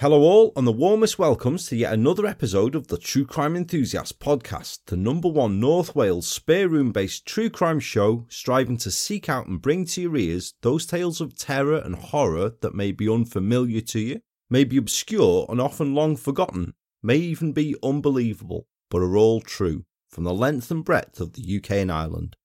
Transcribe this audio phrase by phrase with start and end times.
[0.00, 4.20] Hello, all, and the warmest welcomes to yet another episode of the True Crime Enthusiast
[4.20, 9.28] podcast, the number one North Wales spare room based true crime show striving to seek
[9.28, 13.12] out and bring to your ears those tales of terror and horror that may be
[13.12, 19.02] unfamiliar to you, may be obscure and often long forgotten, may even be unbelievable, but
[19.02, 22.36] are all true from the length and breadth of the UK and Ireland.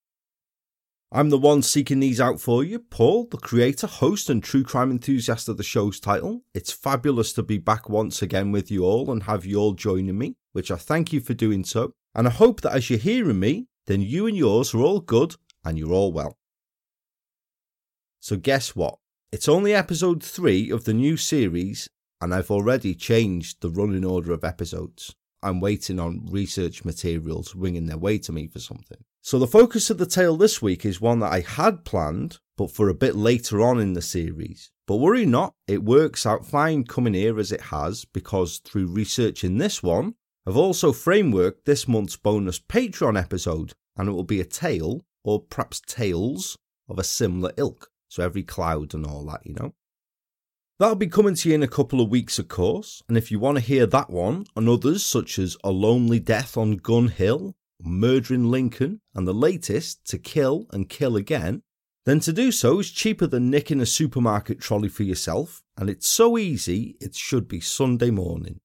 [1.16, 4.90] I'm the one seeking these out for you, Paul, the creator, host, and true crime
[4.90, 6.42] enthusiast of the show's title.
[6.56, 10.18] It's fabulous to be back once again with you all and have you all joining
[10.18, 11.94] me, which I thank you for doing so.
[12.16, 15.36] And I hope that as you're hearing me, then you and yours are all good
[15.64, 16.36] and you're all well.
[18.20, 18.98] So, guess what?
[19.32, 21.88] It's only episode 3 of the new series,
[22.22, 25.14] and I've already changed the running order of episodes.
[25.44, 29.04] I'm waiting on research materials winging their way to me for something.
[29.26, 32.72] So the focus of the tale this week is one that I had planned, but
[32.72, 34.70] for a bit later on in the series.
[34.86, 39.60] But worry not, it works out fine coming here as it has, because through researching
[39.60, 44.46] this one, I've also frameworked this month's bonus Patreon episode, and it will be a
[44.46, 46.58] tale, or perhaps tales,
[46.90, 47.90] of a similar ilk.
[48.10, 49.74] So every cloud and all that, you know.
[50.80, 53.40] That'll be coming to you in a couple of weeks, of course, and if you
[53.40, 57.56] want to hear that one and others such as A Lonely Death on Gun Hill,
[57.84, 61.62] Murdering Lincoln, and the latest, To Kill and Kill Again,
[62.06, 66.08] then to do so is cheaper than nicking a supermarket trolley for yourself, and it's
[66.08, 68.60] so easy it should be Sunday morning.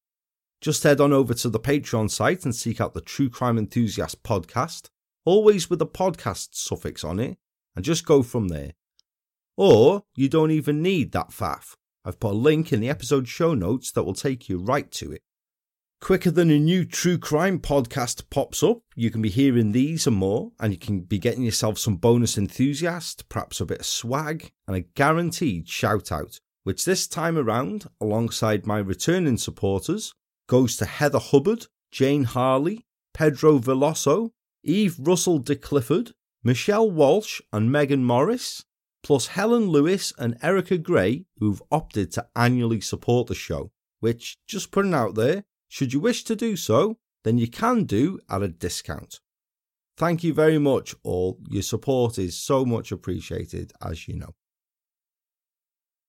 [0.61, 4.25] Just head on over to the Patreon site and seek out the True Crime Enthusiast
[4.25, 4.89] podcast,
[5.25, 7.39] always with the podcast suffix on it,
[7.77, 8.73] and just go from there.
[9.57, 11.75] Or you don't even need that faff.
[12.05, 15.13] I've put a link in the episode show notes that will take you right to
[15.13, 15.23] it.
[16.01, 20.17] Quicker than a new true crime podcast pops up, you can be hearing these and
[20.17, 24.53] more, and you can be getting yourself some bonus enthusiast, perhaps a bit of swag,
[24.67, 30.15] and a guaranteed shout out, which this time around, alongside my returning supporters,
[30.49, 34.31] goes to Heather Hubbard, Jane Harley, Pedro Veloso,
[34.63, 36.13] Eve Russell de Clifford,
[36.45, 38.65] Michelle Walsh, and Megan Morris,
[39.03, 44.71] plus Helen Lewis and Erica Gray, who've opted to annually support the show, which, just
[44.71, 48.49] putting out there, should you wish to do so, then you can do at a
[48.49, 49.21] discount.
[49.97, 51.39] Thank you very much, all.
[51.51, 54.35] Your support is so much appreciated, as you know.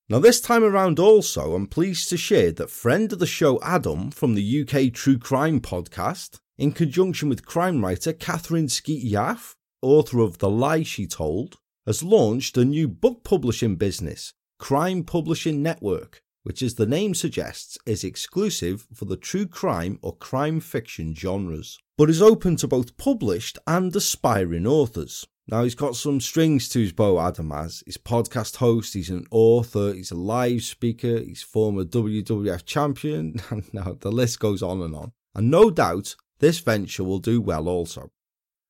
[0.07, 4.11] Now, this time around, also, I'm pleased to share that friend of the show Adam
[4.11, 10.19] from the UK True Crime podcast, in conjunction with crime writer Catherine Skeet Yaff, author
[10.19, 16.21] of The Lie She Told, has launched a new book publishing business, Crime Publishing Network,
[16.43, 21.79] which, as the name suggests, is exclusive for the true crime or crime fiction genres,
[21.97, 25.27] but is open to both published and aspiring authors.
[25.47, 27.81] Now, he's got some strings to his bow, Adam has.
[27.83, 33.73] He's podcast host, he's an author, he's a live speaker, he's former WWF champion, and
[33.73, 35.11] now the list goes on and on.
[35.33, 38.11] And no doubt, this venture will do well also.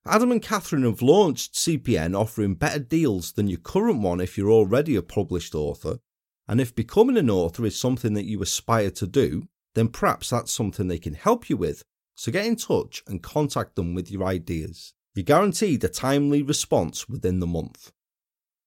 [0.05, 4.51] Adam and Catherine have launched CPN offering better deals than your current one if you're
[4.51, 5.99] already a published author,
[6.49, 10.51] and if becoming an author is something that you aspire to do, then perhaps that's
[10.51, 11.83] something they can help you with.
[12.15, 14.91] So get in touch and contact them with your ideas.
[15.13, 17.91] You're guaranteed a timely response within the month.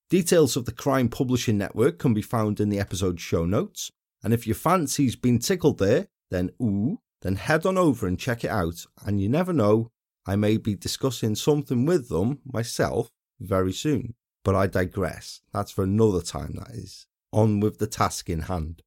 [0.09, 3.91] Details of the Crime Publishing Network can be found in the episode show notes,
[4.23, 8.45] and if your fancy's been tickled there, then ooh, then head on over and check
[8.45, 9.89] it out, and you never know,
[10.25, 13.09] I may be discussing something with them myself
[13.41, 14.15] very soon.
[14.45, 15.41] But I digress.
[15.51, 18.81] That's for another time, that is on with the task in hand.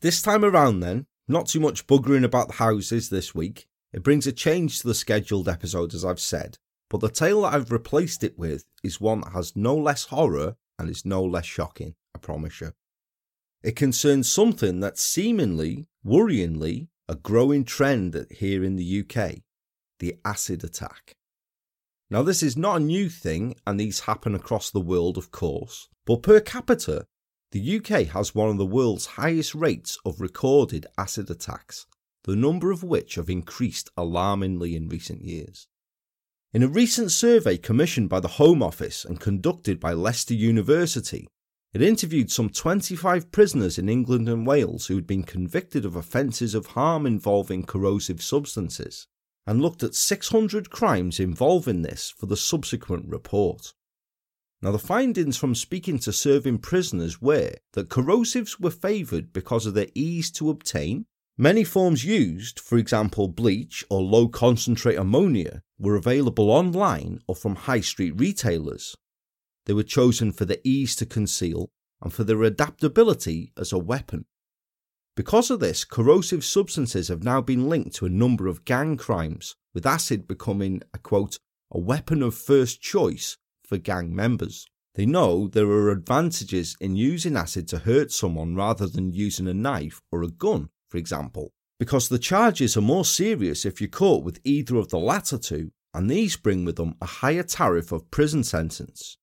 [0.00, 3.66] This time around, then, not too much buggering about the houses this week.
[3.92, 6.56] It brings a change to the scheduled episode, as I've said,
[6.88, 10.56] but the tale that I've replaced it with is one that has no less horror
[10.78, 12.72] and is no less shocking, I promise you.
[13.62, 19.42] It concerns something that's seemingly, worryingly, a growing trend here in the UK
[20.00, 21.14] the acid attack.
[22.10, 25.88] Now, this is not a new thing, and these happen across the world, of course,
[26.04, 27.06] but per capita,
[27.52, 31.86] the UK has one of the world's highest rates of recorded acid attacks,
[32.24, 35.68] the number of which have increased alarmingly in recent years.
[36.52, 41.28] In a recent survey commissioned by the Home Office and conducted by Leicester University,
[41.72, 46.56] it interviewed some 25 prisoners in England and Wales who had been convicted of offences
[46.56, 49.06] of harm involving corrosive substances,
[49.46, 53.72] and looked at 600 crimes involving this for the subsequent report.
[54.62, 59.74] Now, the findings from speaking to serving prisoners were that corrosives were favoured because of
[59.74, 61.06] their ease to obtain.
[61.38, 67.56] Many forms used, for example bleach or low concentrate ammonia, were available online or from
[67.56, 68.94] high street retailers.
[69.64, 71.70] They were chosen for their ease to conceal
[72.02, 74.26] and for their adaptability as a weapon.
[75.20, 79.54] Because of this, corrosive substances have now been linked to a number of gang crimes,
[79.74, 81.38] with acid becoming a quote,
[81.70, 84.66] a weapon of first choice for gang members.
[84.94, 89.52] They know there are advantages in using acid to hurt someone rather than using a
[89.52, 94.24] knife or a gun, for example, because the charges are more serious if you're caught
[94.24, 98.10] with either of the latter two, and these bring with them a higher tariff of
[98.10, 99.18] prison sentence.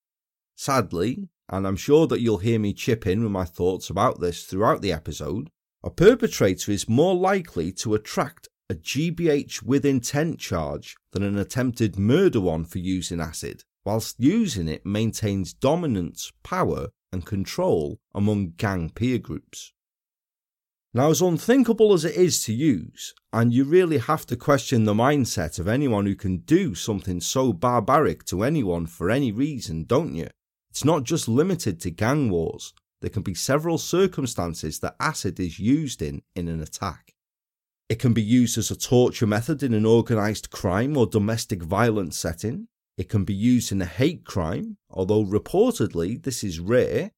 [0.54, 4.44] Sadly, and I'm sure that you'll hear me chip in with my thoughts about this
[4.44, 5.50] throughout the episode,
[5.88, 11.98] a perpetrator is more likely to attract a GBH with intent charge than an attempted
[11.98, 18.90] murder one for using acid, whilst using it maintains dominance, power, and control among gang
[18.90, 19.72] peer groups.
[20.92, 24.92] Now, as unthinkable as it is to use, and you really have to question the
[24.92, 30.14] mindset of anyone who can do something so barbaric to anyone for any reason, don't
[30.14, 30.28] you?
[30.68, 35.58] It's not just limited to gang wars, there can be several circumstances that acid is
[35.58, 37.14] used in in an attack.
[37.88, 42.18] It can be used as a torture method in an organised crime or domestic violence
[42.18, 42.68] setting.
[42.98, 47.12] It can be used in a hate crime, although reportedly this is rare,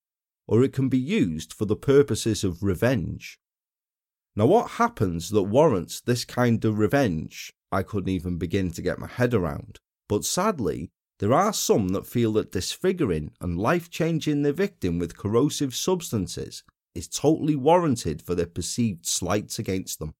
[0.46, 3.38] or it can be used for the purposes of revenge.
[4.36, 8.98] Now, what happens that warrants this kind of revenge, I couldn't even begin to get
[8.98, 9.78] my head around.
[10.08, 15.16] But sadly, there are some that feel that disfiguring and life changing the victim with
[15.16, 16.64] corrosive substances
[16.94, 20.12] is totally warranted for their perceived slights against them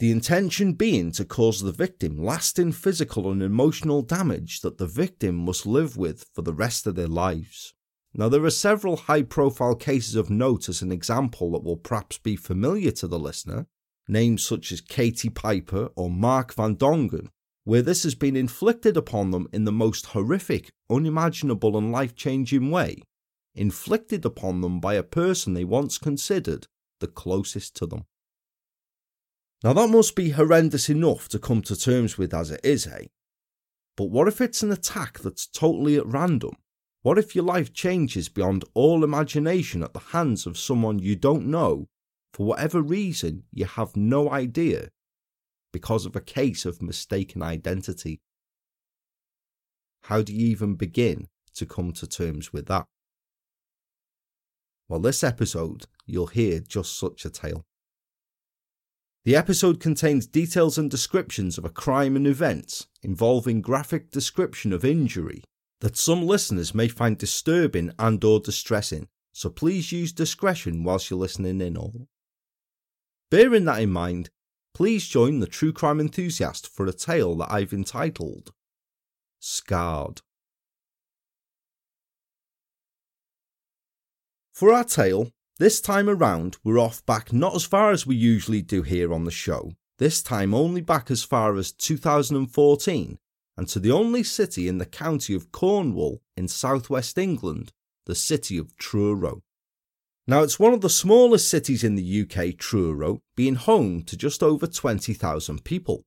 [0.00, 5.36] the intention being to cause the victim lasting physical and emotional damage that the victim
[5.36, 7.74] must live with for the rest of their lives.
[8.12, 12.18] Now, there are several high profile cases of note as an example that will perhaps
[12.18, 13.66] be familiar to the listener,
[14.08, 17.28] names such as Katie Piper or Mark Van Dongen,
[17.64, 22.70] where this has been inflicted upon them in the most horrific, unimaginable, and life changing
[22.70, 23.02] way,
[23.54, 26.66] inflicted upon them by a person they once considered
[27.00, 28.04] the closest to them.
[29.62, 33.06] Now, that must be horrendous enough to come to terms with as it is, eh?
[33.96, 36.56] But what if it's an attack that's totally at random?
[37.02, 41.46] What if your life changes beyond all imagination at the hands of someone you don't
[41.46, 41.86] know
[42.32, 44.88] for whatever reason you have no idea
[45.74, 48.20] because of a case of mistaken identity?
[50.04, 51.26] How do you even begin
[51.56, 52.86] to come to terms with that?
[54.88, 57.64] Well, this episode, you'll hear just such a tale.
[59.24, 64.84] The episode contains details and descriptions of a crime and events involving graphic description of
[64.84, 65.42] injury
[65.80, 71.18] that some listeners may find disturbing and or distressing, so please use discretion whilst you're
[71.18, 72.06] listening in all.
[73.28, 74.30] Bearing that in mind,
[74.74, 78.52] please join the true crime enthusiast for a tale that I've entitled
[79.38, 80.20] Scarred.
[84.52, 88.62] For our tale, this time around, we're off back not as far as we usually
[88.62, 93.18] do here on the show, this time only back as far as 2014
[93.56, 97.72] and to the only city in the county of Cornwall in southwest England,
[98.06, 99.42] the city of Truro.
[100.26, 104.42] Now, it's one of the smallest cities in the UK, Truro, being home to just
[104.42, 106.02] over 20,000 people.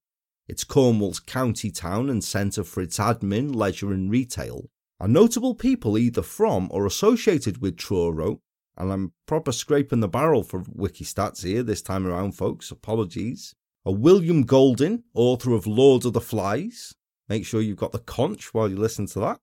[0.47, 4.69] It's Cornwall's county town and centre for its admin, leisure, and retail.
[4.99, 8.41] And notable people either from or associated with Truro
[8.77, 12.69] and I'm proper scraping the barrel for Wikistats here this time around, folks.
[12.69, 13.55] Apologies.
[13.85, 16.93] A William Golding, author of Lord of the Flies.
[17.27, 19.39] Make sure you've got the conch while you listen to that.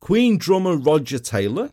[0.00, 1.70] Queen drummer Roger Taylor.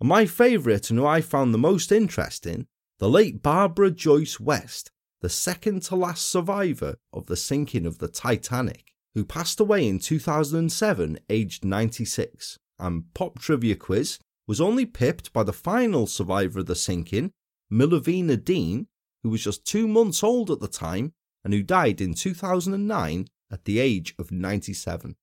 [0.00, 2.66] My favourite and who I found the most interesting,
[2.98, 8.06] the late Barbara Joyce West, the second to last survivor of the sinking of the
[8.06, 12.58] Titanic, who passed away in 2007, aged 96.
[12.78, 17.32] And pop trivia quiz was only pipped by the final survivor of the sinking,
[17.72, 18.86] Millvina Dean,
[19.24, 21.12] who was just two months old at the time
[21.44, 25.16] and who died in 2009 at the age of 97.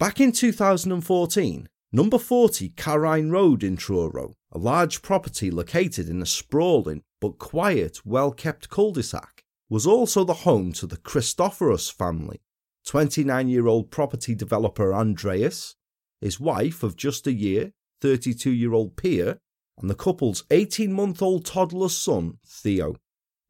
[0.00, 6.26] Back in 2014, number 40 Carine Road in Truro, a large property located in a
[6.26, 11.92] sprawling but quiet, well kept cul de sac, was also the home to the Christopheros
[11.92, 12.40] family.
[12.84, 15.76] 29 year old property developer Andreas,
[16.20, 17.70] his wife of just a year,
[18.00, 19.38] 32 year old Pia,
[19.78, 22.96] and the couple's 18 month old toddler son, Theo.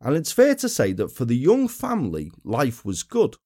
[0.02, 3.36] And it's fair to say that for the young family, life was good.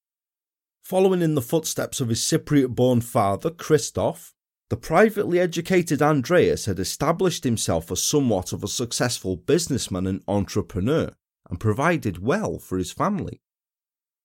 [0.83, 4.33] Following in the footsteps of his Cypriot born father, Christoph,
[4.69, 11.11] the privately educated Andreas had established himself as somewhat of a successful businessman and entrepreneur
[11.49, 13.41] and provided well for his family.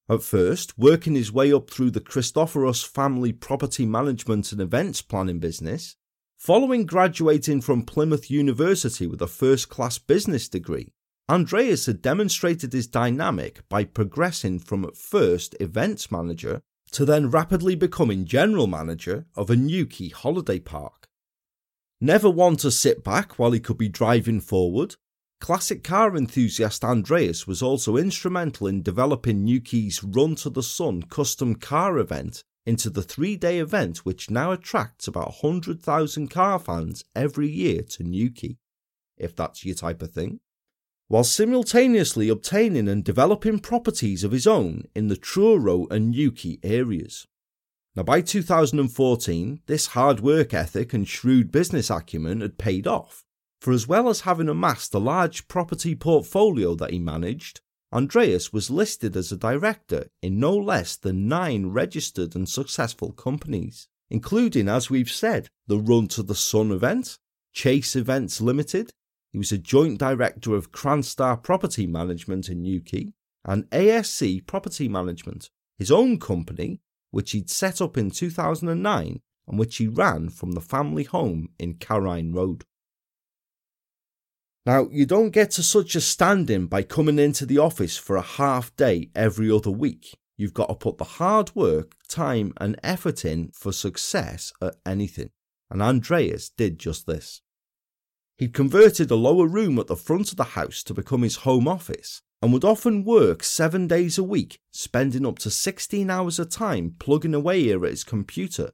[0.09, 5.39] At first, working his way up through the Christopheros family property management and events planning
[5.39, 5.97] business,
[6.45, 10.93] Following graduating from Plymouth University with a first class business degree,
[11.27, 16.61] Andreas had demonstrated his dynamic by progressing from at first events manager
[16.95, 21.09] to then rapidly becoming general manager of a Newquay holiday park.
[22.01, 24.95] Never one to sit back while he could be driving forward,
[25.41, 31.57] classic car enthusiast Andreas was also instrumental in developing Newquay's Run to the Sun custom
[31.57, 37.49] car event into the three day event which now attracts about 100,000 car fans every
[37.49, 38.57] year to Newquay,
[39.19, 40.39] if that's your type of thing,
[41.09, 47.27] while simultaneously obtaining and developing properties of his own in the Truro and Newquay areas.
[47.97, 53.25] Now, by 2014, this hard work ethic and shrewd business acumen had paid off,
[53.61, 57.61] for as well as having amassed a large property portfolio that he managed,
[57.93, 63.87] Andreas was listed as a director in no less than nine registered and successful companies,
[64.11, 67.19] including, as we've said, the Run to the Sun event,
[67.53, 68.91] Chase Events Limited.
[69.35, 73.15] He was a joint director of Cranstar Property Management in Newquay
[73.45, 79.79] and ASC Property Management, his own company, which he'd set up in 2009 and which
[79.79, 82.65] he ran from the family home in Carine Road.
[84.65, 88.23] Now, you don't get to such a standing by coming into the office for a
[88.23, 90.17] half day every other week.
[90.37, 95.31] You've got to put the hard work, time, and effort in for success at anything.
[95.73, 97.41] And Andreas did just this.
[98.37, 101.69] He'd converted a lower room at the front of the house to become his home
[101.69, 106.45] office and would often work seven days a week, spending up to 16 hours a
[106.45, 108.71] time plugging away here at his computer,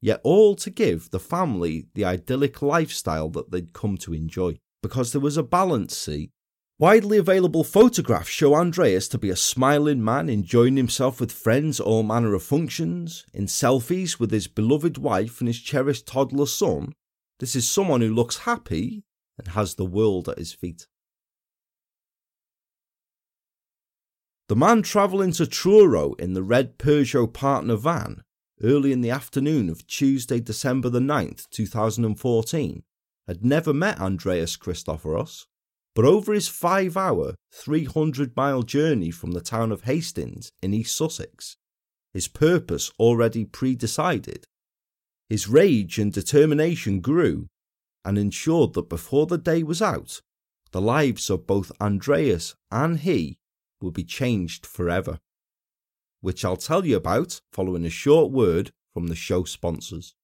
[0.00, 5.12] yet all to give the family the idyllic lifestyle that they'd come to enjoy because
[5.12, 6.30] there was a balance, see.
[6.78, 12.02] Widely available photographs show Andreas to be a smiling man enjoying himself with friends all
[12.02, 16.92] manner of functions, in selfies with his beloved wife and his cherished toddler son.
[17.40, 19.04] This is someone who looks happy
[19.38, 20.86] and has the world at his feet.
[24.48, 28.22] The man travelling to Truro in the red Peugeot partner van
[28.62, 32.82] early in the afternoon of Tuesday, December the 9th, 2014,
[33.26, 35.46] had never met Andreas Christopheros,
[35.94, 40.94] but over his five hour, 300 mile journey from the town of Hastings in East
[40.96, 41.56] Sussex,
[42.12, 44.46] his purpose already pre decided,
[45.28, 47.48] his rage and determination grew
[48.04, 50.20] and ensured that before the day was out,
[50.72, 53.38] the lives of both Andreas and he
[53.80, 55.18] would be changed forever.
[56.20, 60.14] Which I'll tell you about following a short word from the show sponsors.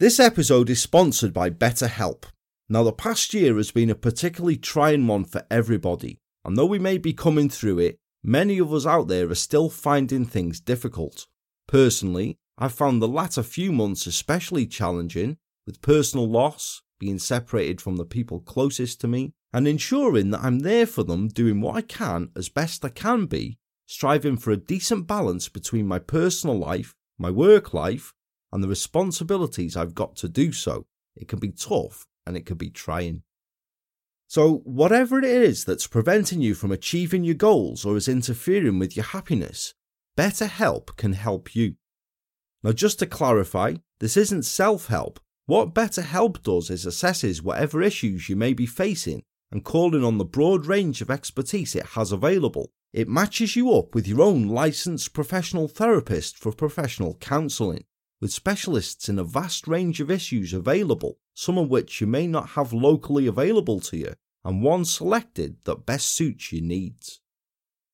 [0.00, 2.24] This episode is sponsored by BetterHelp.
[2.68, 6.78] Now, the past year has been a particularly trying one for everybody, and though we
[6.78, 11.26] may be coming through it, many of us out there are still finding things difficult.
[11.68, 17.96] Personally, I've found the latter few months especially challenging, with personal loss, being separated from
[17.96, 21.82] the people closest to me, and ensuring that I'm there for them doing what I
[21.82, 26.94] can as best I can be, striving for a decent balance between my personal life,
[27.18, 28.12] my work life,
[28.52, 30.86] and the responsibilities I've got to do so.
[31.16, 33.22] It can be tough and it can be trying.
[34.26, 38.96] So, whatever it is that's preventing you from achieving your goals or is interfering with
[38.96, 39.74] your happiness,
[40.16, 41.74] BetterHelp can help you.
[42.64, 45.20] Now, just to clarify, this isn't self help.
[45.44, 50.24] What BetterHelp does is assesses whatever issues you may be facing and calling on the
[50.24, 52.70] broad range of expertise it has available.
[52.94, 57.84] It matches you up with your own licensed professional therapist for professional counselling
[58.20, 62.50] with specialists in a vast range of issues available, some of which you may not
[62.50, 67.20] have locally available to you, and one selected that best suits your needs.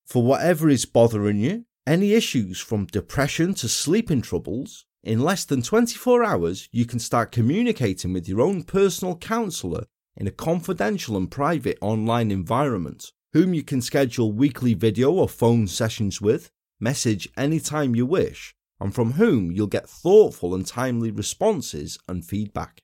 [0.07, 5.61] For whatever is bothering you, any issues from depression to sleeping troubles, in less than
[5.61, 9.85] 24 hours you can start communicating with your own personal counsellor
[10.17, 15.67] in a confidential and private online environment, whom you can schedule weekly video or phone
[15.67, 21.99] sessions with, message anytime you wish, and from whom you'll get thoughtful and timely responses
[22.07, 22.83] and feedback.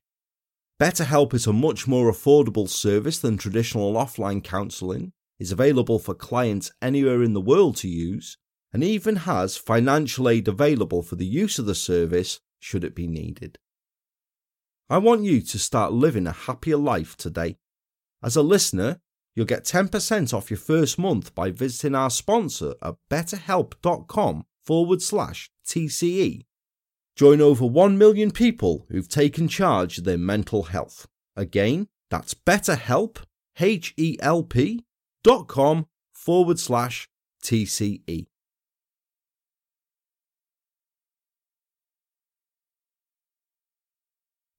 [0.83, 6.73] BetterHelp is a much more affordable service than traditional offline counselling, is available for clients
[6.83, 8.37] anywhere in the world to use,
[8.73, 13.07] and even has financial aid available for the use of the service should it be
[13.07, 13.59] needed.
[14.89, 17.57] I want you to start living a happier life today.
[18.23, 19.01] As a listener,
[19.35, 25.51] you'll get 10% off your first month by visiting our sponsor at betterhelp.com forward slash
[25.67, 26.45] TCE.
[27.17, 31.07] Join over 1 million people who've taken charge of their mental health.
[31.35, 33.19] Again, that's betterhelp,
[33.59, 34.85] H-E-L-P
[35.25, 37.09] dot com forward slash
[37.43, 38.27] TCE.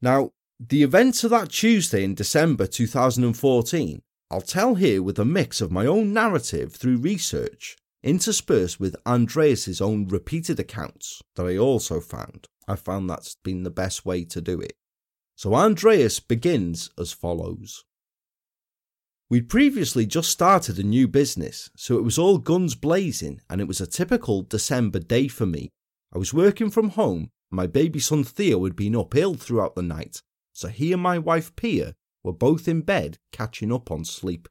[0.02, 5.62] Now, the events of that Tuesday in December 2014, I'll tell here with a mix
[5.62, 12.00] of my own narrative through research, interspersed with Andreas's own repeated accounts that I also
[12.00, 12.46] found.
[12.68, 14.74] I found that's been the best way to do it.
[15.36, 17.84] So Andreas begins as follows.
[19.30, 23.68] We'd previously just started a new business, so it was all guns blazing and it
[23.68, 25.70] was a typical December day for me.
[26.14, 29.82] I was working from home, my baby son Theo had been up ill throughout the
[29.82, 30.22] night,
[30.54, 34.48] so he and my wife Pia were both in bed catching up on sleep.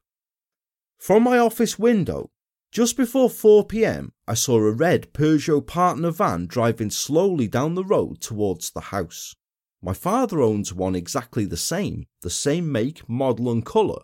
[0.97, 2.31] From my office window,
[2.71, 8.19] just before 4pm, I saw a red Peugeot partner van driving slowly down the road
[8.19, 9.35] towards the house.
[9.81, 14.01] My father owns one exactly the same, the same make, model, and colour,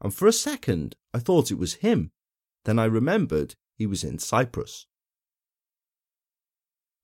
[0.00, 2.10] and for a second I thought it was him.
[2.64, 4.86] Then I remembered he was in Cyprus.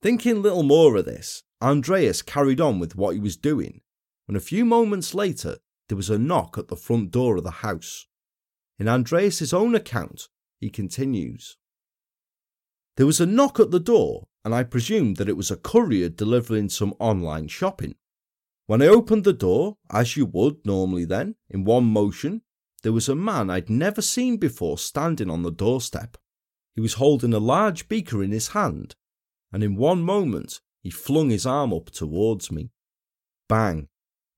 [0.02, 3.82] Thinking little more of this, Andreas carried on with what he was doing,
[4.26, 7.50] when a few moments later there was a knock at the front door of the
[7.50, 8.06] house.
[8.78, 10.28] In Andreas's own account,
[10.58, 11.58] he continues
[12.96, 16.08] There was a knock at the door, and I presumed that it was a courier
[16.08, 17.96] delivering some online shopping.
[18.66, 22.40] When I opened the door, as you would normally then, in one motion,
[22.82, 26.16] there was a man I'd never seen before standing on the doorstep.
[26.74, 28.94] He was holding a large beaker in his hand,
[29.52, 32.70] and in one moment he flung his arm up towards me.
[33.48, 33.88] Bang!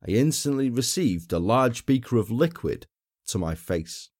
[0.06, 2.86] I instantly received a large beaker of liquid
[3.26, 4.10] to my face.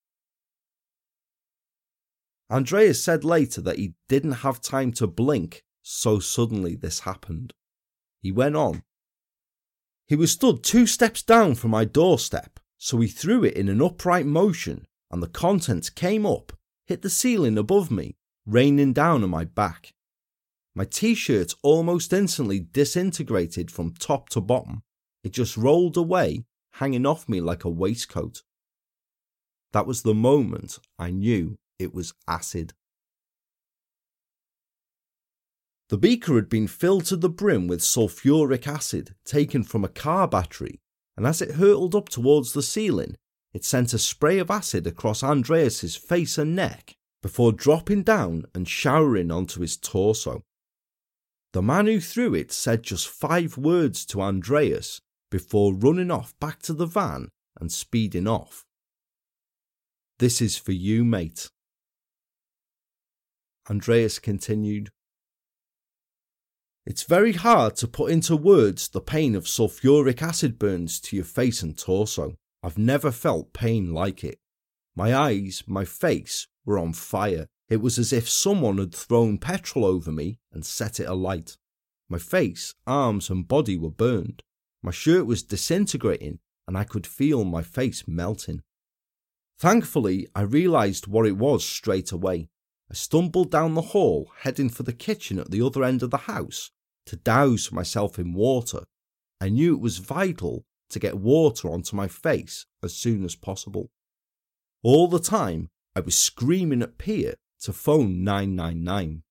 [2.51, 7.55] Andreas said later that he didn't have time to blink, so suddenly this happened.
[8.21, 8.83] He went on.
[10.07, 13.81] He was stood two steps down from my doorstep so he threw it in an
[13.81, 16.53] upright motion, and the contents came up,
[16.85, 19.95] hit the ceiling above me, raining down on my back.
[20.75, 24.83] My t shirt almost instantly disintegrated from top to bottom.
[25.23, 28.43] It just rolled away, hanging off me like a waistcoat.
[29.73, 32.73] That was the moment I knew it was acid.
[35.89, 40.27] The beaker had been filled to the brim with sulfuric acid taken from a car
[40.27, 40.81] battery
[41.17, 43.17] and as it hurtled up towards the ceiling,
[43.53, 48.67] it sent a spray of acid across Andreas's face and neck before dropping down and
[48.67, 50.43] showering onto his torso.
[51.53, 56.61] The man who threw it said just five words to Andreas before running off back
[56.63, 57.29] to the van
[57.61, 58.65] and speeding off.
[60.19, 61.51] This is for you, mate.
[63.69, 64.91] Andreas continued,
[66.85, 71.25] it's very hard to put into words the pain of sulfuric acid burns to your
[71.25, 72.35] face and torso.
[72.63, 74.39] I've never felt pain like it.
[74.97, 77.47] My eyes, my face were on fire.
[77.73, 81.57] It was as if someone had thrown petrol over me and set it alight.
[82.07, 84.43] My face, arms, and body were burned.
[84.83, 88.61] My shirt was disintegrating and I could feel my face melting.
[89.59, 92.51] Thankfully, I realised what it was straight away.
[92.91, 96.29] I stumbled down the hall, heading for the kitchen at the other end of the
[96.29, 96.73] house
[97.07, 98.85] to douse myself in water.
[99.41, 103.89] I knew it was vital to get water onto my face as soon as possible.
[104.83, 109.23] All the time, I was screaming at Pia to phone 999.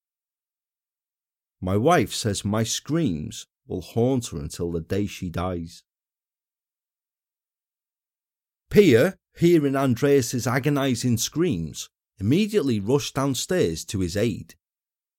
[1.60, 5.84] My wife says my screams will haunt her until the day she dies.
[8.70, 11.90] Pia, hearing Andreas's agonizing screams,
[12.20, 14.56] immediately rushed downstairs to his aid.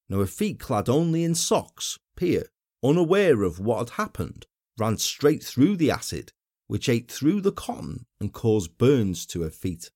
[0.09, 2.45] Now, her feet clad only in socks, Pia,
[2.83, 4.47] unaware of what had happened,
[4.79, 6.33] ran straight through the acid,
[6.67, 9.91] which ate through the cotton and caused burns to her feet.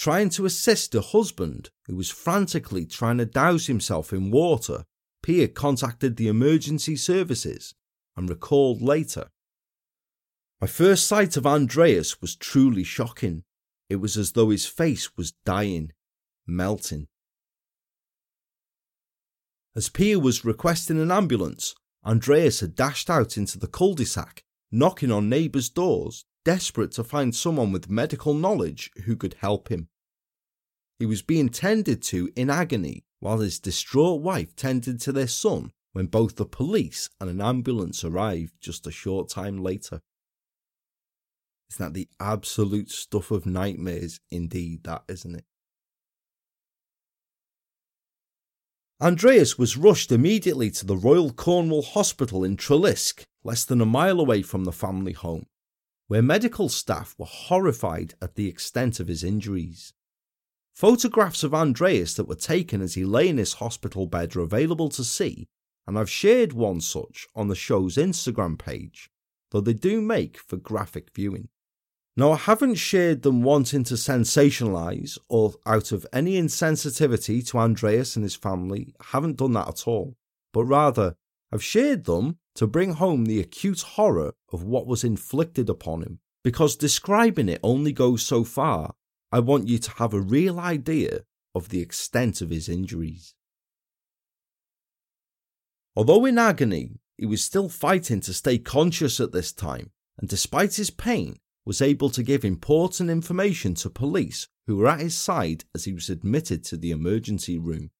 [0.00, 4.86] Trying to assist her husband, who was frantically trying to douse himself in water,
[5.22, 7.74] Pia contacted the emergency services
[8.16, 9.28] and recalled later.
[10.58, 13.44] My first sight of Andreas was truly shocking.
[13.90, 15.92] It was as though his face was dying,
[16.46, 17.08] melting.
[19.76, 21.74] As Pia was requesting an ambulance,
[22.06, 27.04] Andreas had dashed out into the cul de sac, knocking on neighbours' doors, desperate to
[27.04, 29.88] find someone with medical knowledge who could help him.
[30.98, 35.72] He was being tended to in agony while his distraught wife tended to their son
[35.92, 40.00] when both the police and an ambulance arrived just a short time later.
[41.70, 44.20] Isn't that the absolute stuff of nightmares?
[44.30, 45.44] Indeed, that isn't it?
[49.00, 54.20] Andreas was rushed immediately to the Royal Cornwall Hospital in Treliske, less than a mile
[54.20, 55.46] away from the family home,
[56.10, 59.92] where medical staff were horrified at the extent of his injuries.
[60.74, 64.88] Photographs of Andreas that were taken as he lay in his hospital bed are available
[64.88, 65.46] to see,
[65.86, 69.08] and I've shared one such on the show's Instagram page.
[69.52, 71.48] though they do make for graphic viewing.
[72.16, 78.16] Now, I haven't shared them wanting to sensationalise or out of any insensitivity to Andreas
[78.16, 80.16] and his family, I haven't done that at all,
[80.52, 81.14] but rather,
[81.52, 86.18] I've shared them to bring home the acute horror of what was inflicted upon him,
[86.42, 88.94] because describing it only goes so far.
[89.32, 91.20] I want you to have a real idea
[91.54, 93.34] of the extent of his injuries.
[95.94, 100.74] Although in agony, he was still fighting to stay conscious at this time, and despite
[100.74, 105.64] his pain, was able to give important information to police who were at his side
[105.74, 107.90] as he was admitted to the emergency room.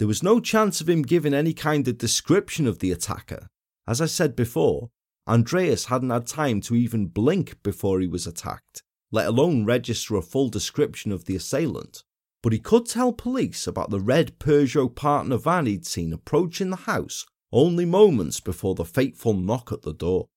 [0.00, 3.50] There was no chance of him giving any kind of description of the attacker.
[3.86, 4.88] As I said before,
[5.28, 8.82] Andreas hadn't had time to even blink before he was attacked,
[9.12, 12.02] let alone register a full description of the assailant.
[12.42, 16.76] But he could tell police about the red Peugeot partner van he'd seen approaching the
[16.76, 20.28] house only moments before the fateful knock at the door.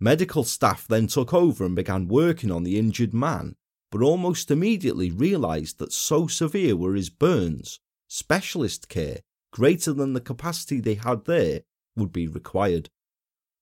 [0.00, 3.54] Medical staff then took over and began working on the injured man,
[3.92, 7.78] but almost immediately realised that so severe were his burns,
[8.14, 9.20] specialist care
[9.54, 11.62] greater than the capacity they had there
[11.96, 12.90] would be required.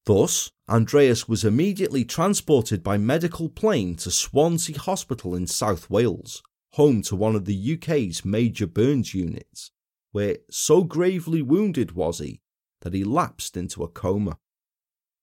[0.07, 7.01] Thus, Andreas was immediately transported by medical plane to Swansea Hospital in South Wales, home
[7.03, 9.71] to one of the UK's major burns units,
[10.11, 12.41] where so gravely wounded was he
[12.81, 14.39] that he lapsed into a coma.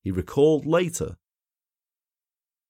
[0.03, 1.17] He recalled later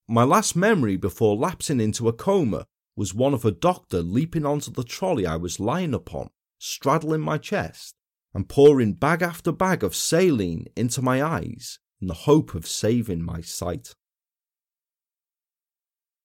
[0.08, 2.66] My last memory before lapsing into a coma
[2.96, 7.38] was one of a doctor leaping onto the trolley I was lying upon, straddling my
[7.38, 7.94] chest,
[8.34, 13.22] and pouring bag after bag of saline into my eyes in the hope of saving
[13.22, 13.94] my sight.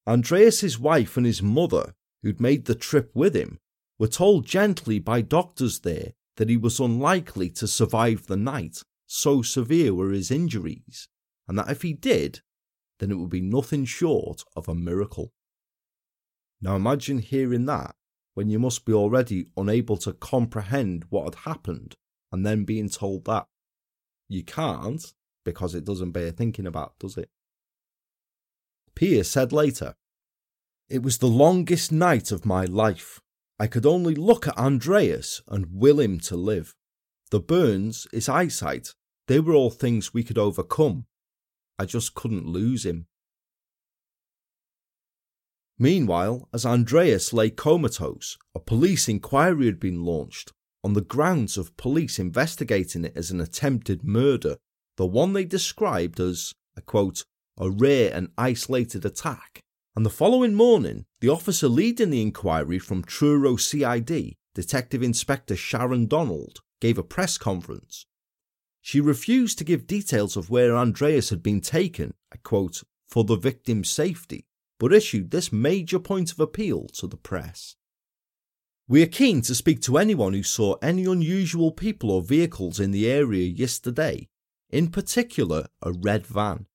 [0.06, 3.60] Andreas's wife and his mother, who'd made the trip with him,
[3.98, 9.42] were told gently by doctors there that he was unlikely to survive the night, so
[9.42, 11.08] severe were his injuries,
[11.48, 12.42] and that if he did,
[13.00, 15.32] then it would be nothing short of a miracle.
[16.62, 17.96] Now imagine hearing that
[18.34, 21.96] when you must be already unable to comprehend what had happened
[22.32, 23.46] and then being told that.
[24.28, 25.14] You can't
[25.46, 27.30] because it doesn't bear thinking about, does it?
[28.96, 29.96] Pierce said later,
[30.90, 33.20] It was the longest night of my life.
[33.60, 36.74] I could only look at Andreas and will him to live.
[37.32, 38.94] The burns, his eyesight,
[39.28, 41.06] they were all things we could overcome.
[41.80, 43.08] I just couldn't lose him.
[45.80, 50.52] Meanwhile, as Andreas lay comatose, a police inquiry had been launched
[50.84, 54.58] on the grounds of police investigating it as an attempted murder
[54.98, 57.26] the one they described as a quote,
[57.58, 59.60] a rare and isolated attack.
[59.96, 66.08] And the following morning, the officer leading the inquiry from Truro CID, Detective Inspector Sharon
[66.08, 68.06] Donald, gave a press conference.
[68.82, 73.36] She refused to give details of where Andreas had been taken, I quote, for the
[73.36, 74.46] victim's safety,
[74.84, 77.78] but issued this major point of appeal to the press.
[78.86, 82.92] We are keen to speak to anyone who saw any unusual people or vehicles in
[82.92, 84.28] the area yesterday
[84.70, 86.66] in particular a red van.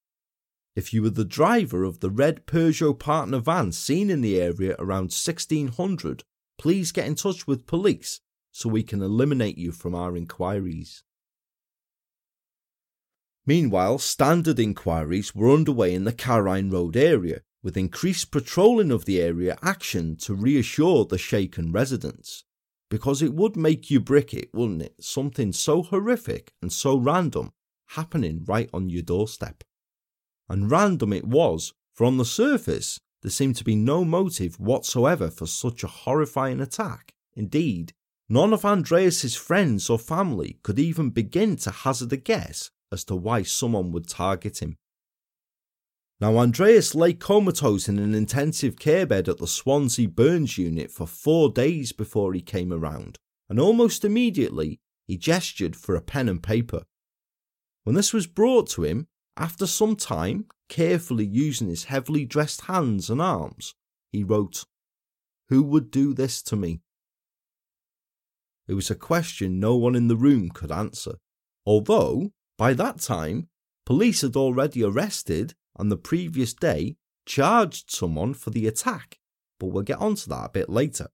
[0.75, 4.75] If you were the driver of the red Peugeot partner van seen in the area
[4.79, 6.23] around 1600,
[6.57, 11.03] please get in touch with police so we can eliminate you from our inquiries.
[13.45, 19.21] Meanwhile, standard inquiries were underway in the Carine Road area, with increased patrolling of the
[19.21, 22.43] area action to reassure the shaken residents.
[22.89, 24.95] Because it would make you brick it, wouldn't it?
[24.99, 27.51] Something so horrific and so random
[27.89, 29.63] happening right on your doorstep.
[30.47, 35.29] And random it was, for on the surface, there seemed to be no motive whatsoever
[35.29, 37.13] for such a horrifying attack.
[37.35, 37.93] Indeed,
[38.27, 43.15] none of Andreas's friends or family could even begin to hazard a guess as to
[43.15, 44.77] why someone would target him.
[46.21, 51.07] Now, Andreas lay comatose in an intensive care bed at the Swansea Burns unit for
[51.07, 56.43] four days before he came around, and almost immediately he gestured for a pen and
[56.43, 56.83] paper.
[57.85, 63.09] When this was brought to him, after some time, carefully using his heavily dressed hands
[63.09, 63.73] and arms,
[64.11, 64.65] he wrote,
[65.47, 66.81] Who would do this to me?
[68.67, 71.15] It was a question no one in the room could answer,
[71.65, 73.47] although, by that time,
[73.85, 79.17] police had already arrested and the previous day charged someone for the attack,
[79.59, 81.07] but we'll get onto that a bit later.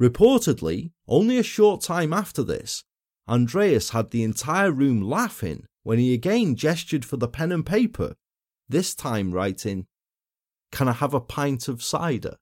[0.00, 2.82] Reportedly, only a short time after this,
[3.28, 8.14] Andreas had the entire room laughing when he again gestured for the pen and paper,
[8.68, 9.86] this time writing,
[10.70, 12.36] Can I have a pint of cider?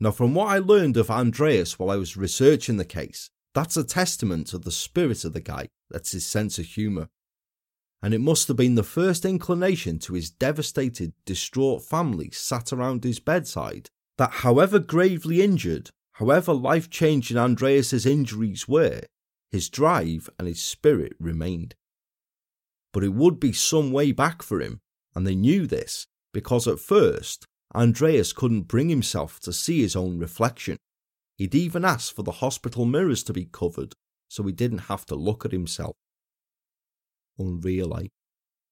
[0.00, 3.82] Now, from what I learned of Andreas while I was researching the case, that's a
[3.82, 7.08] testament to the spirit of the guy, that's his sense of humour.
[8.02, 13.04] And it must have been the first inclination to his devastated, distraught family sat around
[13.04, 19.00] his bedside that, however gravely injured, however life changing Andreas's injuries were,
[19.50, 21.74] his drive and his spirit remained.
[22.92, 24.80] But it would be some way back for him,
[25.14, 30.18] and they knew this because at first Andreas couldn't bring himself to see his own
[30.18, 30.76] reflection.
[31.36, 33.94] He'd even asked for the hospital mirrors to be covered
[34.28, 35.96] so he didn't have to look at himself.
[37.38, 38.08] Unreal, eh?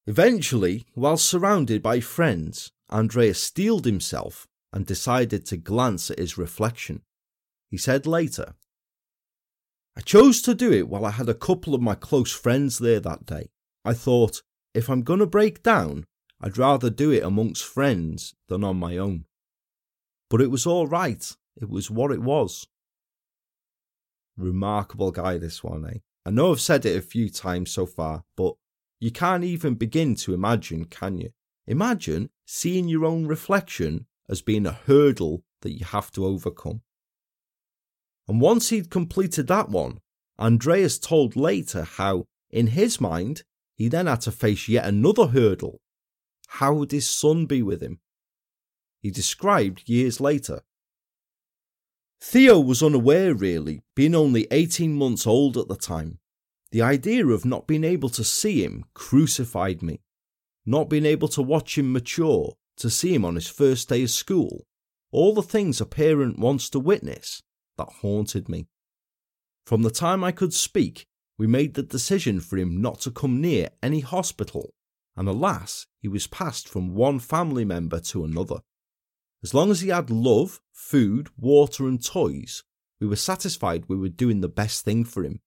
[0.07, 7.03] Eventually, while surrounded by friends, Andreas steeled himself and decided to glance at his reflection.
[7.71, 8.55] He said later,
[9.97, 13.01] I chose to do it while I had a couple of my close friends there
[13.01, 13.49] that day.
[13.85, 14.43] I thought,
[14.75, 16.05] if I'm going to break down,
[16.41, 19.25] I'd rather do it amongst friends than on my own.
[20.29, 21.35] But it was all right.
[21.57, 22.67] It was what it was.
[24.37, 25.99] Remarkable guy, this one, eh?
[26.27, 28.55] I know I've said it a few times so far, but
[28.99, 31.31] you can't even begin to imagine, can you?
[31.67, 36.83] Imagine seeing your own reflection as being a hurdle that you have to overcome.
[38.27, 40.01] And once he'd completed that one,
[40.39, 43.45] Andreas told later how, in his mind,
[43.77, 45.81] he then had to face yet another hurdle
[46.49, 48.01] how would his son be with him?
[49.01, 50.63] He described years later.
[52.29, 56.19] Theo was unaware, really, being only 18 months old at the time.
[56.73, 60.01] The idea of not being able to see him crucified me.
[60.67, 64.11] Not being able to watch him mature, to see him on his first day of
[64.11, 64.65] school,
[65.13, 67.45] all the things a parent wants to witness,
[67.79, 68.67] that haunted me.
[69.65, 71.07] From the time I could speak,
[71.39, 74.75] we made the decision for him not to come near any hospital
[75.17, 78.63] and alas, he was passed from one family member to another.
[79.47, 82.65] As long as he had love, food, water, and toys,
[83.01, 85.39] we were satisfied we were doing the best thing for him.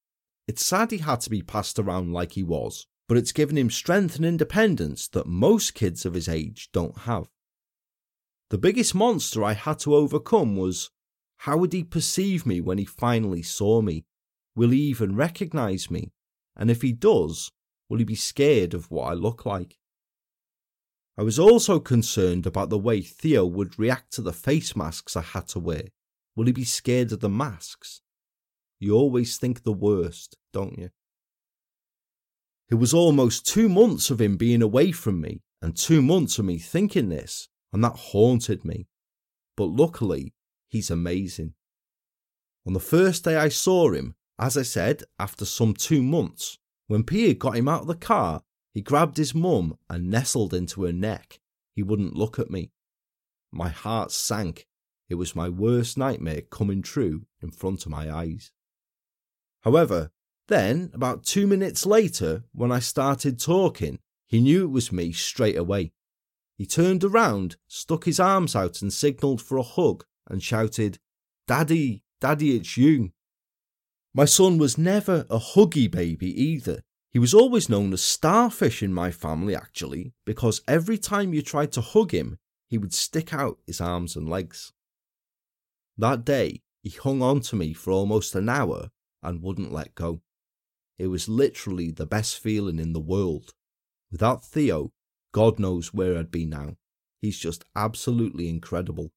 [0.47, 3.69] It's sad he had to be passed around like he was, but it's given him
[3.69, 7.27] strength and independence that most kids of his age don't have.
[8.51, 10.91] The biggest monster I had to overcome was
[11.39, 14.05] how would he perceive me when he finally saw me?
[14.55, 16.13] Will he even recognise me?
[16.55, 17.51] And if he does,
[17.89, 19.78] Will he be scared of what I look like?
[21.19, 25.21] I was also concerned about the way Theo would react to the face masks I
[25.21, 25.89] had to wear.
[26.33, 27.99] Will he be scared of the masks?
[28.79, 30.91] You always think the worst, don't you?
[32.71, 36.45] It was almost two months of him being away from me, and two months of
[36.45, 38.87] me thinking this, and that haunted me.
[39.57, 40.33] But luckily,
[40.69, 41.53] he's amazing.
[42.65, 47.03] On the first day I saw him, as I said, after some two months, when
[47.03, 48.41] Pia got him out of the car,
[48.73, 51.39] he grabbed his mum and nestled into her neck.
[51.73, 52.71] He wouldn't look at me.
[53.51, 54.67] My heart sank.
[55.09, 58.51] It was my worst nightmare coming true in front of my eyes.
[59.61, 60.11] However,
[60.47, 65.57] then, about two minutes later, when I started talking, he knew it was me straight
[65.57, 65.91] away.
[66.57, 70.99] He turned around, stuck his arms out and signalled for a hug and shouted,
[71.47, 73.11] Daddy, Daddy, it's you.
[74.13, 76.83] My son was never a huggy baby either.
[77.11, 81.71] He was always known as Starfish in my family, actually, because every time you tried
[81.71, 84.73] to hug him, he would stick out his arms and legs.
[85.97, 88.89] That day, he hung on to me for almost an hour
[89.23, 90.21] and wouldn't let go.
[90.99, 93.53] It was literally the best feeling in the world.
[94.11, 94.91] Without Theo,
[95.31, 96.75] God knows where I'd be now.
[97.21, 99.11] He's just absolutely incredible.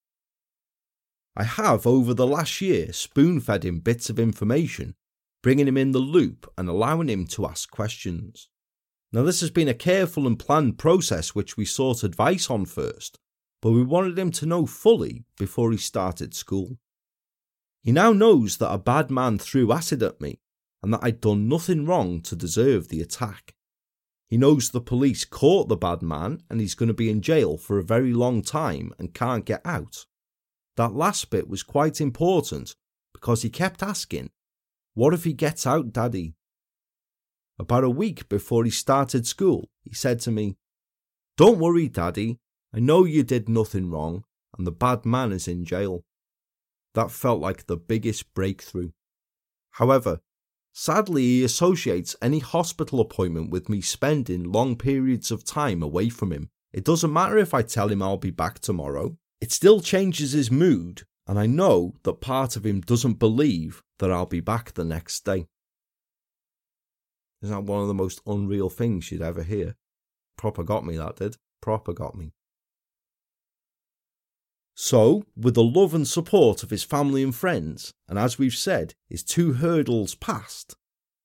[1.36, 4.94] I have, over the last year, spoon fed him bits of information,
[5.42, 8.48] bringing him in the loop and allowing him to ask questions.
[9.12, 13.18] Now, this has been a careful and planned process which we sought advice on first,
[13.60, 16.78] but we wanted him to know fully before he started school.
[17.82, 20.38] He now knows that a bad man threw acid at me
[20.82, 23.54] and that I'd done nothing wrong to deserve the attack.
[24.28, 27.58] He knows the police caught the bad man and he's going to be in jail
[27.58, 30.06] for a very long time and can't get out.
[30.76, 32.74] That last bit was quite important
[33.12, 34.30] because he kept asking,
[34.94, 36.34] What if he gets out, Daddy?
[37.58, 40.56] About a week before he started school, he said to me,
[41.36, 42.38] Don't worry, Daddy.
[42.74, 44.24] I know you did nothing wrong,
[44.56, 46.04] and the bad man is in jail.
[46.94, 48.90] That felt like the biggest breakthrough.
[49.72, 50.20] However,
[50.74, 56.32] sadly, he associates any hospital appointment with me spending long periods of time away from
[56.32, 56.50] him.
[56.72, 59.16] It doesn't matter if I tell him I'll be back tomorrow.
[59.40, 64.10] It still changes his mood, and I know that part of him doesn't believe that
[64.10, 65.46] I'll be back the next day.
[67.40, 69.76] Isn't that one of the most unreal things you'd ever hear?
[70.36, 71.36] Proper got me, that did.
[71.60, 72.32] Proper got me.
[74.74, 78.94] So, with the love and support of his family and friends, and as we've said,
[79.08, 80.74] his two hurdles passed,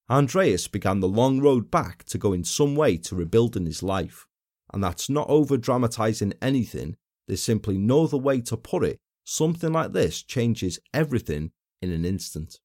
[0.08, 4.28] Andreas began the long road back to go in some way to rebuilding his life.
[4.72, 6.96] And that's not over dramatising anything,
[7.28, 9.00] there's simply no other way to put it.
[9.24, 11.50] Something like this changes everything
[11.82, 12.60] in an instant.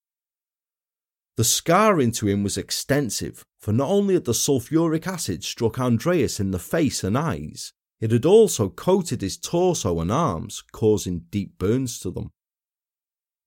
[1.37, 6.39] The scarring to him was extensive, for not only had the sulphuric acid struck Andreas
[6.39, 11.57] in the face and eyes, it had also coated his torso and arms, causing deep
[11.57, 12.31] burns to them.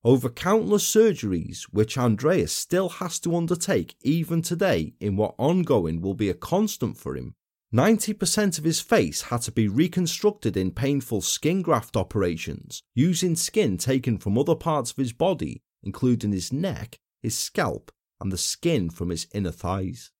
[0.03, 6.13] Over countless surgeries, which Andreas still has to undertake even today in what ongoing will
[6.15, 7.35] be a constant for him,
[7.73, 13.77] 90% of his face had to be reconstructed in painful skin graft operations using skin
[13.77, 18.89] taken from other parts of his body, including his neck his scalp, and the skin
[18.89, 20.11] from his inner thighs.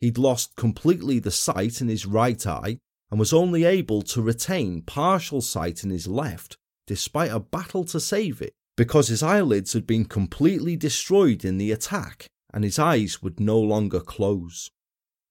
[0.00, 2.78] He'd lost completely the sight in his right eye
[3.10, 8.00] and was only able to retain partial sight in his left, despite a battle to
[8.00, 13.22] save it, because his eyelids had been completely destroyed in the attack and his eyes
[13.22, 14.70] would no longer close.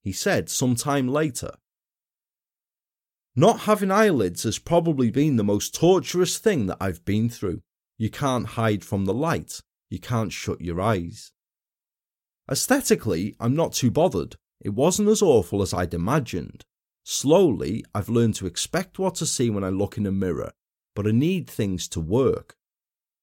[0.03, 1.51] He said some time later,
[3.35, 7.61] Not having eyelids has probably been the most torturous thing that I've been through.
[7.97, 11.31] You can't hide from the light, you can't shut your eyes.
[12.49, 14.35] Aesthetically, I'm not too bothered.
[14.61, 16.63] It wasn't as awful as I'd imagined.
[17.03, 20.51] Slowly, I've learned to expect what to see when I look in a mirror,
[20.95, 22.55] but I need things to work.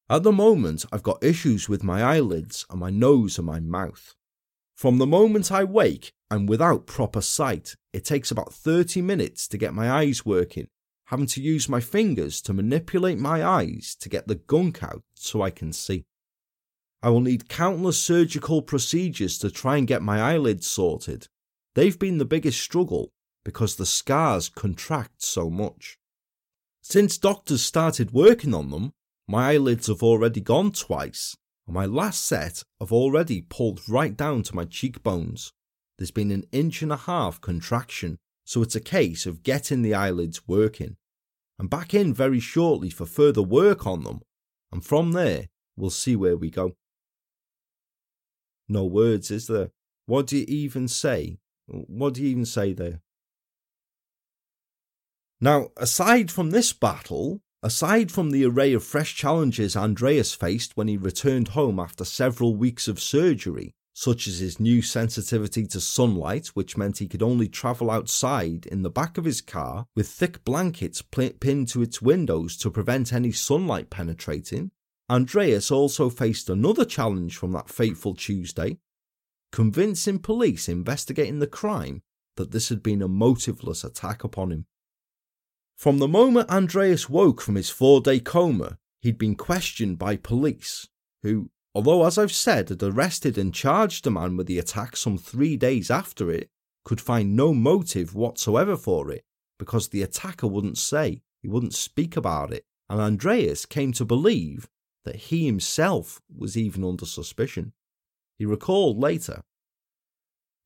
[0.08, 4.14] At the moment, I've got issues with my eyelids and my nose and my mouth.
[4.76, 7.76] From the moment I wake, I'm without proper sight.
[7.92, 10.68] It takes about 30 minutes to get my eyes working,
[11.06, 15.42] having to use my fingers to manipulate my eyes to get the gunk out so
[15.42, 16.04] I can see.
[17.02, 21.28] I will need countless surgical procedures to try and get my eyelids sorted.
[21.74, 23.10] They've been the biggest struggle
[23.44, 25.98] because the scars contract so much.
[26.82, 28.92] Since doctors started working on them,
[29.28, 34.42] my eyelids have already gone twice, and my last set have already pulled right down
[34.44, 35.52] to my cheekbones.
[35.98, 39.94] There's been an inch and a half contraction, so it's a case of getting the
[39.94, 40.96] eyelids working.
[41.58, 44.22] I'm back in very shortly for further work on them,
[44.72, 46.72] and from there, we'll see where we go
[48.68, 49.70] no words, is there?
[50.06, 51.38] What do you even say?
[51.66, 53.00] What do you even say there?
[55.40, 60.88] Now, aside from this battle, aside from the array of fresh challenges Andreas faced when
[60.88, 66.48] he returned home after several weeks of surgery, such as his new sensitivity to sunlight,
[66.48, 70.44] which meant he could only travel outside in the back of his car with thick
[70.44, 74.70] blankets pinned to its windows to prevent any sunlight penetrating,
[75.08, 78.78] Andreas also faced another challenge from that fateful Tuesday,
[79.52, 82.02] convincing police investigating the crime
[82.36, 84.66] that this had been a motiveless attack upon him.
[85.76, 90.88] From the moment Andreas woke from his four day coma, he'd been questioned by police,
[91.22, 95.18] who, although as I've said had arrested and charged the man with the attack some
[95.18, 96.48] three days after it,
[96.84, 99.24] could find no motive whatsoever for it
[99.58, 104.68] because the attacker wouldn't say, he wouldn't speak about it, and Andreas came to believe
[105.06, 107.72] that he himself was even under suspicion.
[108.38, 109.42] He recalled later.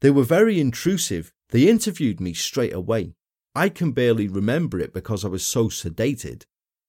[0.01, 1.33] They were very intrusive.
[1.51, 3.15] They interviewed me straight away.
[3.55, 6.45] I can barely remember it because I was so sedated,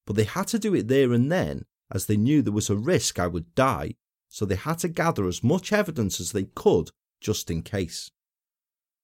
[0.08, 2.76] but they had to do it there and then as they knew there was a
[2.76, 3.96] risk I would die,
[4.30, 6.90] so they had to gather as much evidence as they could
[7.20, 8.12] just in case.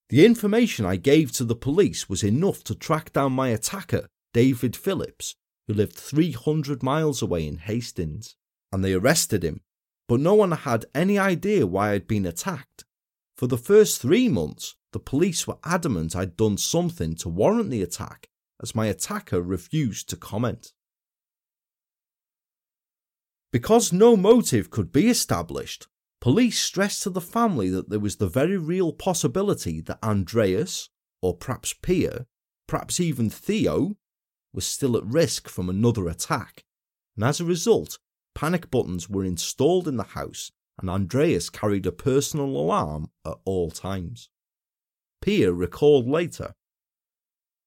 [0.10, 4.76] The information I gave to the police was enough to track down my attacker, David
[4.76, 5.36] Phillips,
[5.68, 8.36] who lived 300 miles away in Hastings,
[8.72, 9.62] and they arrested him,
[10.08, 12.86] but no one had any idea why I'd been attacked.
[13.36, 17.84] For the first three months, the police were adamant I'd done something to warrant the
[17.84, 18.30] attack,
[18.62, 20.74] as my attacker refused to comment.
[23.52, 25.88] Because no motive could be established,
[26.22, 30.90] police stressed to the family that there was the very real possibility that Andreas,
[31.22, 32.26] or perhaps Pia,
[32.68, 33.98] perhaps even Theo,
[34.54, 36.64] was still at risk from another attack,
[37.16, 38.00] and as a result,
[38.36, 43.72] panic buttons were installed in the house and Andreas carried a personal alarm at all
[43.72, 44.30] times.
[45.22, 46.54] Pia recalled later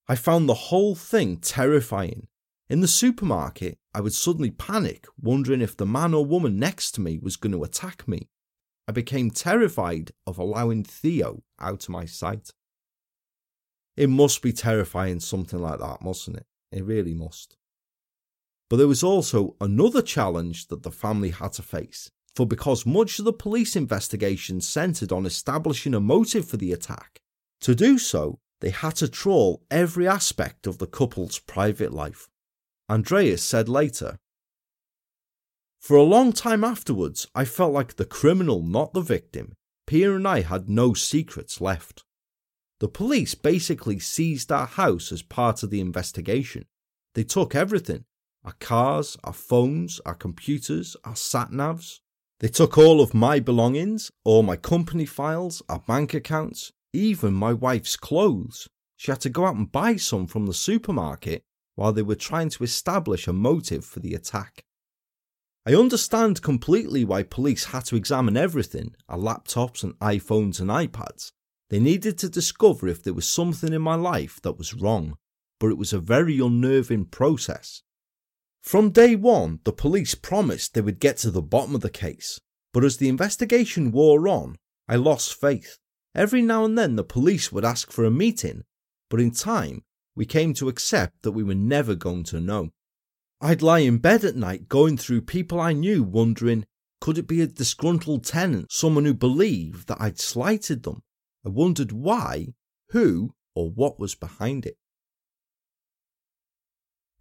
[0.09, 2.27] I found the whole thing terrifying.
[2.69, 7.01] In the supermarket, I would suddenly panic, wondering if the man or woman next to
[7.01, 8.29] me was going to attack me.
[8.89, 12.51] I became terrified of allowing Theo out of my sight.
[13.97, 16.47] It must be terrifying, something like that, mustn't it?
[16.73, 17.57] It really must.
[18.69, 22.11] But there was also another challenge that the family had to face.
[22.37, 27.21] For because much of the police investigation centred on establishing a motive for the attack,
[27.63, 32.29] to do so, they had to trawl every aspect of the couple's private life.
[32.89, 34.19] Andreas said later,
[35.81, 39.55] For a long time afterwards, I felt like the criminal, not the victim.
[39.87, 42.05] Pia and I had no secrets left.
[42.81, 46.65] The police basically seized our house as part of the investigation.
[47.15, 48.05] They took everything
[48.43, 52.01] our cars, our phones, our computers, our sat navs.
[52.39, 57.53] They took all of my belongings, all my company files, our bank accounts, even my
[57.53, 58.67] wife's clothes.
[58.97, 61.43] She had to go out and buy some from the supermarket
[61.75, 64.65] while they were trying to establish a motive for the attack.
[65.67, 71.33] I understand completely why police had to examine everything our laptops and iPhones and iPads.
[71.71, 75.17] They needed to discover if there was something in my life that was wrong,
[75.61, 77.83] but it was a very unnerving process.
[78.61, 82.41] From day one, the police promised they would get to the bottom of the case,
[82.75, 84.57] but as the investigation wore on,
[84.89, 85.79] I lost faith.
[86.13, 88.65] Every now and then the police would ask for a meeting,
[89.09, 89.83] but in time,
[90.17, 92.71] we came to accept that we were never going to know.
[93.41, 96.67] I'd lie in bed at night going through people I knew, wondering
[97.01, 101.03] could it be a disgruntled tenant, someone who believed that I'd slighted them?
[101.45, 102.55] I wondered why,
[102.91, 104.77] who, or what was behind it.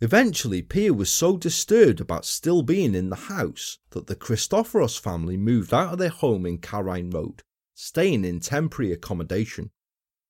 [0.02, 5.36] Eventually, Pia was so disturbed about still being in the house that the Christopheros family
[5.36, 7.44] moved out of their home in Carine Road,
[7.76, 9.72] staying in temporary accommodation.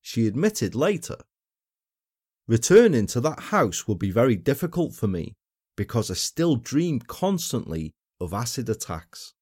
[0.01, 1.17] She admitted later,
[2.47, 5.35] Returning to that house would be very difficult for me
[5.75, 9.33] because I still dream constantly of acid attacks.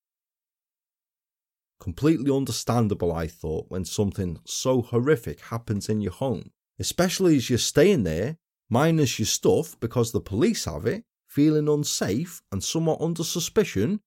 [1.80, 7.59] Completely understandable, I thought, when something so horrific happens in your home, especially as you're
[7.59, 8.38] staying there
[8.69, 14.01] minus your stuff because the police have it, feeling unsafe and somewhat under suspicion,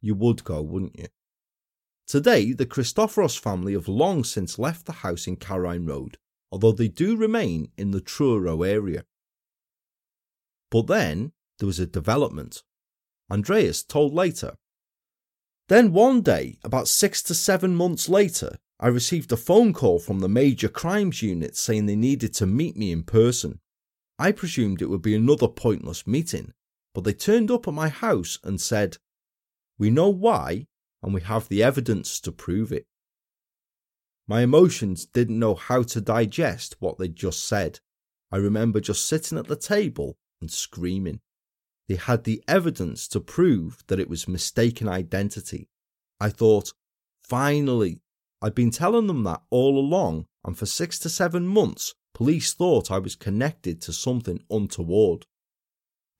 [0.00, 1.08] you would go, wouldn't you?
[2.06, 6.18] Today, the Christopheros family have long since left the house in Carine Road,
[6.52, 9.04] although they do remain in the Truro area.
[10.70, 12.62] But then there was a development.
[13.30, 14.56] Andreas told later.
[15.68, 20.18] Then one day, about six to seven months later, I received a phone call from
[20.18, 23.60] the major crimes unit saying they needed to meet me in person.
[24.18, 26.52] I presumed it would be another pointless meeting,
[26.92, 28.98] but they turned up at my house and said,
[29.78, 30.66] We know why,
[31.02, 32.86] and we have the evidence to prove it.
[34.26, 37.80] My emotions didn't know how to digest what they'd just said.
[38.30, 41.20] I remember just sitting at the table and screaming.
[41.88, 45.68] They had the evidence to prove that it was mistaken identity.
[46.20, 46.72] I thought,
[47.22, 48.00] finally,
[48.40, 52.92] I'd been telling them that all along, and for six to seven months, Police thought
[52.92, 55.26] I was connected to something untoward.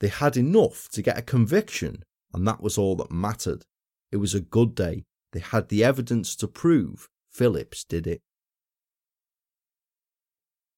[0.00, 2.02] They had enough to get a conviction,
[2.32, 3.64] and that was all that mattered.
[4.10, 5.04] It was a good day.
[5.32, 8.22] They had the evidence to prove Phillips did it.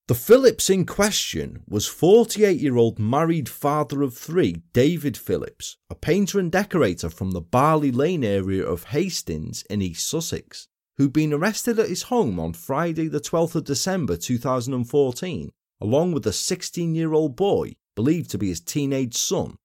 [0.08, 5.96] The Phillips in question was 48 year old married father of three, David Phillips, a
[5.96, 11.32] painter and decorator from the Barley Lane area of Hastings in East Sussex who'd been
[11.32, 15.50] arrested at his home on Friday, the 12th of December 2014,
[15.80, 19.56] along with a 16 year old boy believed to be his teenage son,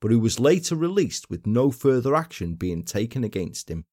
[0.00, 3.84] but who was later released with no further action being taken against him.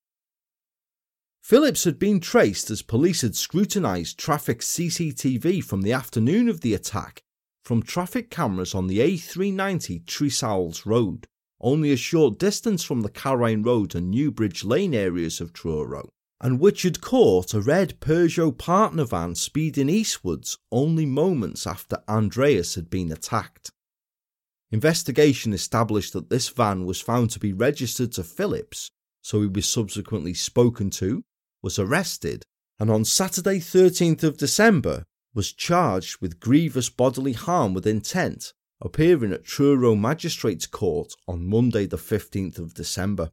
[1.47, 6.73] Phillips had been traced as police had scrutinised traffic CCTV from the afternoon of the
[6.73, 7.21] attack
[7.63, 11.27] from traffic cameras on the A390 Tressals Road,
[11.61, 16.09] only a short distance from the Carine Road and Newbridge Lane areas of Truro
[16.41, 22.73] and which had caught a red Peugeot partner van speeding eastwards only moments after Andreas
[22.73, 23.69] had been attacked.
[24.71, 28.89] Investigation established that this van was found to be registered to Phillips,
[29.21, 31.23] so he was subsequently spoken to,
[31.65, 32.45] was arrested,
[32.79, 35.03] and on Saturday 13th of December
[35.33, 41.87] was charged with grievous bodily harm with intent, appearing at Truro Magistrates Court on Monday
[41.87, 43.31] the 15th of December.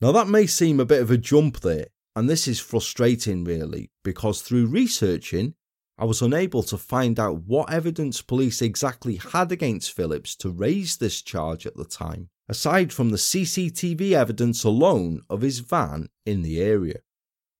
[0.00, 3.90] Now, that may seem a bit of a jump there, and this is frustrating really,
[4.04, 5.54] because through researching,
[5.98, 10.98] I was unable to find out what evidence police exactly had against Phillips to raise
[10.98, 16.42] this charge at the time, aside from the CCTV evidence alone of his van in
[16.42, 17.00] the area.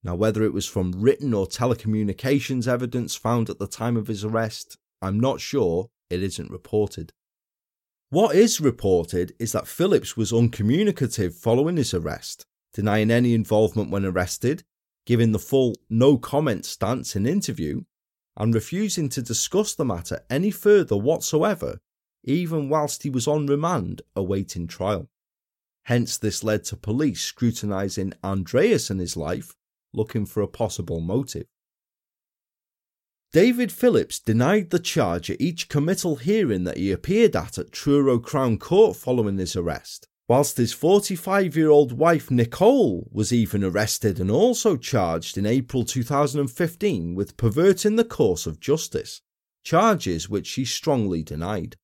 [0.02, 4.24] Now, whether it was from written or telecommunications evidence found at the time of his
[4.24, 7.12] arrest, I'm not sure, it isn't reported.
[8.10, 14.04] What is reported is that Phillips was uncommunicative following his arrest, denying any involvement when
[14.04, 14.62] arrested,
[15.06, 17.82] giving the full no comment stance in interview,
[18.36, 21.78] and refusing to discuss the matter any further whatsoever,
[22.24, 25.08] even whilst he was on remand awaiting trial.
[25.84, 29.54] Hence, this led to police scrutinising Andreas and his life,
[29.92, 31.46] looking for a possible motive.
[33.32, 38.18] David Phillips denied the charge at each committal hearing that he appeared at at Truro
[38.18, 44.20] Crown Court following his arrest, whilst his 45 year old wife Nicole was even arrested
[44.20, 49.20] and also charged in April 2015 with perverting the course of justice,
[49.64, 51.76] charges which she strongly denied.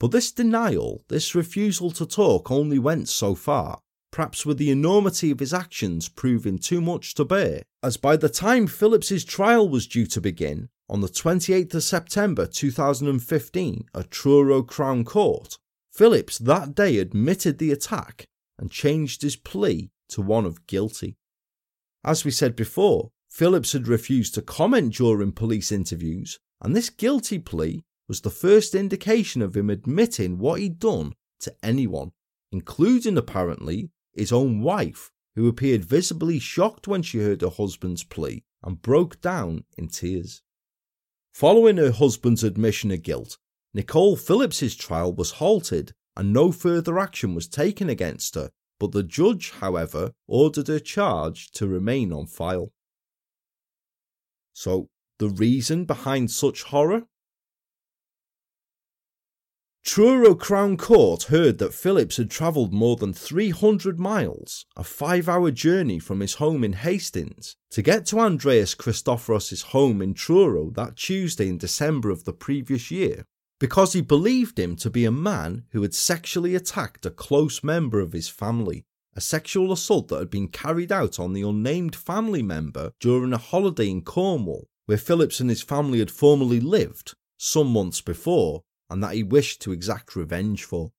[0.00, 5.30] But this denial, this refusal to talk, only went so far, perhaps with the enormity
[5.30, 9.86] of his actions proving too much to bear, as by the time Phillips's trial was
[9.86, 15.58] due to begin, on the 28th of September 2015 at Truro Crown Court,
[15.92, 18.24] Phillips that day admitted the attack
[18.58, 21.18] and changed his plea to one of guilty.
[22.02, 27.38] As we said before, Phillips had refused to comment during police interviews, and this guilty
[27.38, 32.10] plea was the first indication of him admitting what he'd done to anyone,
[32.50, 38.42] including apparently his own wife, who appeared visibly shocked when she heard her husband's plea
[38.64, 40.42] and broke down in tears.
[41.32, 43.38] Following her husband's admission of guilt,
[43.74, 48.50] Nicole Phillips's trial was halted and no further action was taken against her,
[48.80, 52.72] but the judge, however, ordered her charge to remain on file.
[54.52, 54.88] So,
[55.20, 57.04] the reason behind such horror?
[59.82, 65.50] Truro Crown Court heard that Phillips had travelled more than 300 miles, a five hour
[65.50, 70.96] journey from his home in Hastings, to get to Andreas Christopheros' home in Truro that
[70.96, 73.24] Tuesday in December of the previous year
[73.60, 78.00] because he believed him to be a man who had sexually attacked a close member
[78.00, 82.42] of his family, a sexual assault that had been carried out on the unnamed family
[82.42, 87.70] member during a holiday in Cornwall, where Phillips and his family had formerly lived some
[87.70, 90.92] months before, and that he wished to exact revenge for.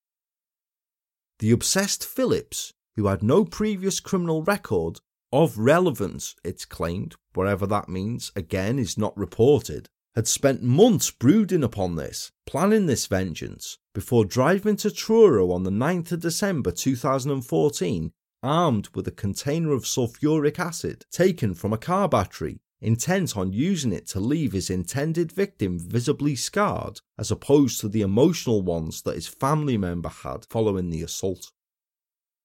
[1.39, 4.99] The obsessed Phillips, who had no previous criminal record
[5.33, 11.63] of relevance, it's claimed, whatever that means, again is not reported, had spent months brooding
[11.63, 18.11] upon this, planning this vengeance, before driving to Truro on the 9th of December 2014,
[18.43, 23.93] armed with a container of sulfuric acid taken from a car battery, intent on using
[23.93, 29.15] it to leave his intended victim visibly scarred, as opposed to the emotional ones that
[29.15, 31.51] his family member had following the assault.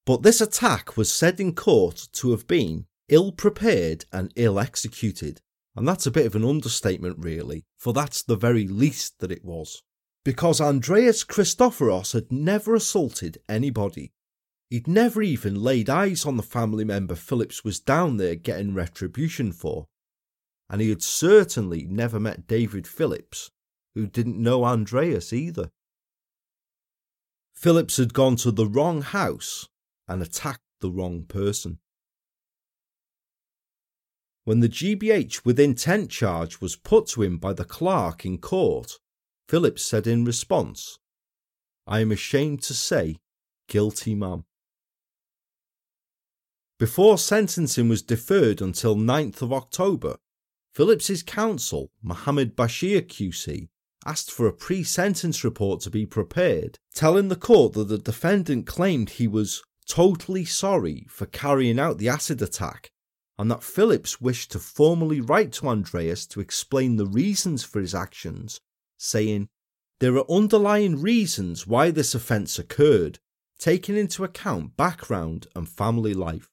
[0.04, 5.40] But this attack was said in court to have been ill prepared and ill executed,
[5.74, 9.44] and that's a bit of an understatement, really, for that's the very least that it
[9.44, 9.82] was.
[10.24, 14.12] Because Andreas Christopheros had never assaulted anybody.
[14.70, 19.52] He'd never even laid eyes on the family member Phillips was down there getting retribution
[19.52, 19.86] for.
[20.68, 23.50] And he had certainly never met David Phillips,
[23.94, 25.70] who didn't know Andreas either.
[27.54, 29.68] Phillips had gone to the wrong house
[30.08, 31.78] and attacked the wrong person.
[34.44, 38.98] When the GBH with intent charge was put to him by the clerk in court,
[39.48, 40.98] Phillips said in response,
[41.86, 43.16] I am ashamed to say,
[43.68, 44.44] guilty ma'am.
[46.78, 50.18] Before sentencing was deferred until 9th of October,
[50.76, 53.70] Phillips's counsel, Mohammed Bashir QC,
[54.04, 59.08] asked for a pre-sentence report to be prepared, telling the court that the defendant claimed
[59.08, 62.90] he was totally sorry for carrying out the acid attack
[63.38, 67.94] and that Phillips wished to formally write to Andreas to explain the reasons for his
[67.94, 68.60] actions,
[68.98, 69.48] saying,
[70.00, 73.18] There are underlying reasons why this offence occurred,
[73.58, 76.50] taking into account background and family life.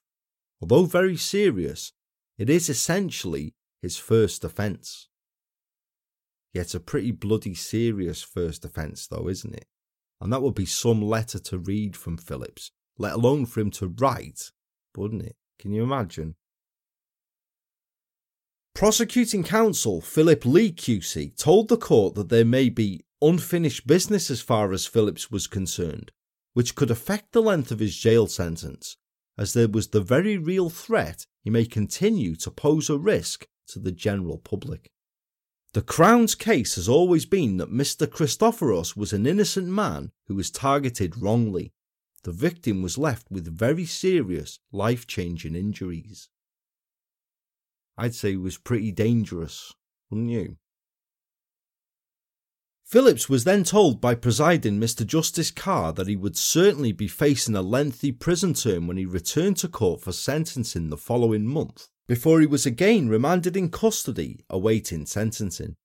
[0.62, 1.92] Although very serious,
[2.38, 3.53] it is essentially
[3.84, 5.08] his first offence.
[6.54, 9.66] Yet a pretty bloody serious first offence, though, isn't it?
[10.22, 13.88] And that would be some letter to read from Phillips, let alone for him to
[13.88, 14.52] write,
[14.96, 15.36] wouldn't it?
[15.58, 16.34] Can you imagine?
[18.74, 24.40] Prosecuting counsel Philip Lee QC told the court that there may be unfinished business as
[24.40, 26.10] far as Phillips was concerned,
[26.54, 28.96] which could affect the length of his jail sentence,
[29.36, 33.78] as there was the very real threat he may continue to pose a risk to
[33.78, 34.90] the general public.
[35.74, 38.06] The Crown's case has always been that Mr.
[38.06, 41.72] Christopheros was an innocent man who was targeted wrongly.
[42.22, 46.28] The victim was left with very serious, life changing injuries.
[47.98, 49.72] I'd say he was pretty dangerous,
[50.10, 50.56] wouldn't you?
[52.84, 55.04] Phillips was then told by presiding Mr.
[55.04, 59.56] Justice Carr that he would certainly be facing a lengthy prison term when he returned
[59.56, 65.06] to court for sentencing the following month, before he was again remanded in custody awaiting
[65.06, 65.76] sentencing.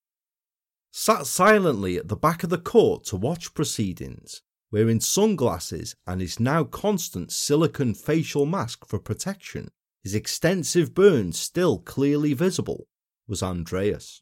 [0.92, 4.42] Sat silently at the back of the court to watch proceedings,
[4.72, 9.70] wearing sunglasses and his now constant silicone facial mask for protection,
[10.04, 12.88] his extensive burns still clearly visible,
[13.28, 14.22] was Andreas.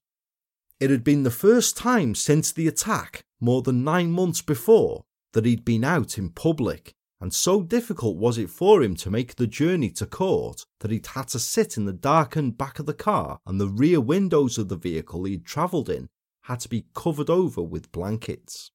[0.80, 5.46] It had been the first time since the attack, more than nine months before, that
[5.46, 9.48] he'd been out in public, and so difficult was it for him to make the
[9.48, 13.40] journey to court that he'd had to sit in the darkened back of the car
[13.46, 16.08] and the rear windows of the vehicle he'd travelled in
[16.44, 18.72] had to be covered over with blankets.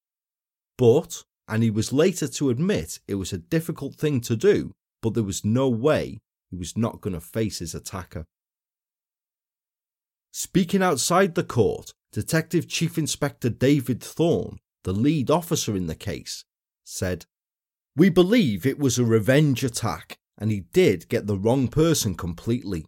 [0.77, 5.13] But, and he was later to admit it was a difficult thing to do, but
[5.13, 6.19] there was no way
[6.49, 8.25] he was not going to face his attacker.
[10.31, 16.43] Speaking outside the court, Detective Chief Inspector David Thorne, the lead officer in the case,
[16.83, 17.25] said,
[17.95, 22.85] We believe it was a revenge attack, and he did get the wrong person completely.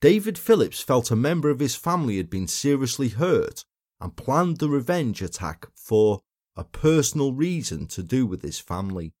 [0.00, 3.64] David Phillips felt a member of his family had been seriously hurt
[4.00, 6.20] and planned the revenge attack for
[6.56, 9.14] a personal reason to do with his family.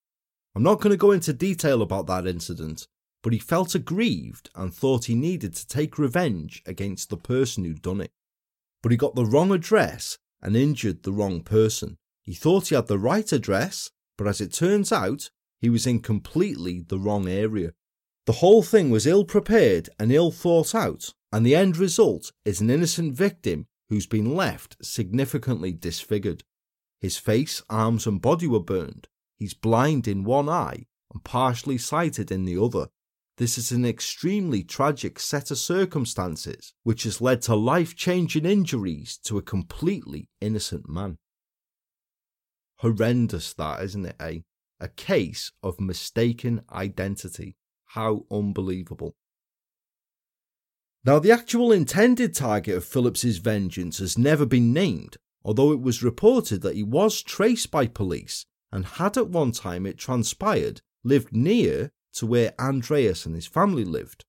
[0.54, 2.86] I'm not going to go into detail about that incident,
[3.22, 7.80] but he felt aggrieved and thought he needed to take revenge against the person who'd
[7.80, 8.10] done it.
[8.82, 11.96] But he got the wrong address and injured the wrong person.
[12.20, 16.00] He thought he had the right address, but as it turns out, he was in
[16.00, 17.72] completely the wrong area.
[18.26, 22.60] The whole thing was ill prepared and ill thought out, and the end result is
[22.60, 26.44] an innocent victim who's been left significantly disfigured.
[27.00, 29.08] His face, arms, and body were burned.
[29.38, 32.88] He's blind in one eye and partially sighted in the other.
[33.38, 39.18] This is an extremely tragic set of circumstances which has led to life changing injuries
[39.24, 41.18] to a completely innocent man.
[42.82, 44.38] Horrendous, that, isn't it, eh?
[44.80, 47.56] A case of mistaken identity.
[47.84, 49.14] How unbelievable.
[51.04, 56.02] Now, the actual intended target of Phillips's vengeance has never been named, although it was
[56.02, 61.32] reported that he was traced by police and had at one time it transpired lived
[61.32, 64.24] near to where Andreas and his family lived.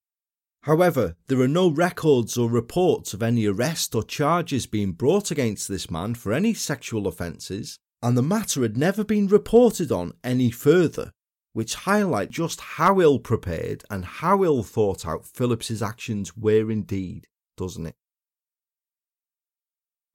[0.61, 5.67] However, there are no records or reports of any arrest or charges being brought against
[5.67, 10.51] this man for any sexual offences, and the matter had never been reported on any
[10.51, 11.11] further
[11.53, 17.27] which highlight just how ill prepared and how ill thought out Phillips's actions were indeed,
[17.55, 17.95] doesn't it?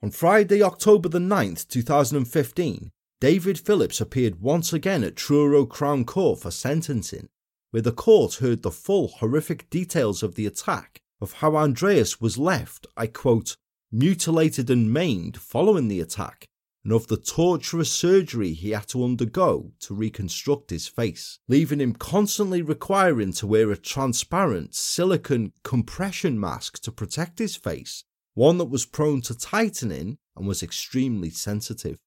[0.02, 6.40] On Friday, October the 9th, 2015, David Phillips appeared once again at Truro Crown Court
[6.40, 7.28] for sentencing,
[7.70, 12.38] where the court heard the full horrific details of the attack, of how Andreas was
[12.38, 13.56] left, I quote,
[13.90, 16.47] mutilated and maimed following the attack,
[16.84, 21.92] and of the torturous surgery he had to undergo to reconstruct his face, leaving him
[21.92, 28.04] constantly requiring to wear a transparent silicone compression mask to protect his face,
[28.34, 31.98] one that was prone to tightening and was extremely sensitive.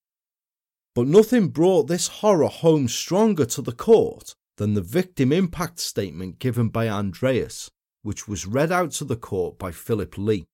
[0.95, 6.39] But nothing brought this horror home stronger to the court than the victim impact statement
[6.39, 7.69] given by Andreas,
[8.03, 10.45] which was read out to the court by Philip Lee.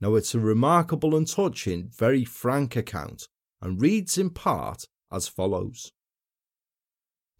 [0.00, 3.28] Now, it's a remarkable and touching, very frank account
[3.62, 5.92] and reads in part as follows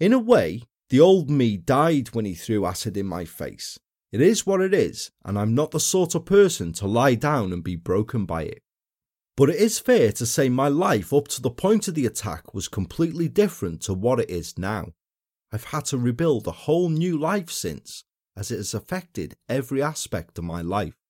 [0.01, 3.79] In a way, the old me died when he threw acid in my face.
[4.13, 7.53] It is what it is, and I'm not the sort of person to lie down
[7.53, 8.63] and be broken by it.
[9.37, 12.53] But it is fair to say my life up to the point of the attack
[12.53, 14.93] was completely different to what it is now.
[15.51, 18.05] I've had to rebuild a whole new life since,
[18.37, 21.02] as it has affected every aspect of my life.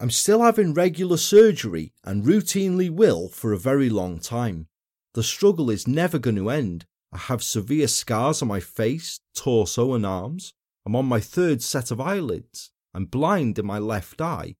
[0.00, 4.66] I'm still having regular surgery and routinely will for a very long time.
[5.12, 6.86] The struggle is never going to end.
[7.12, 10.54] I have severe scars on my face, torso, and arms.
[10.86, 12.70] I'm on my third set of eyelids.
[12.94, 14.54] I'm blind in my left eye.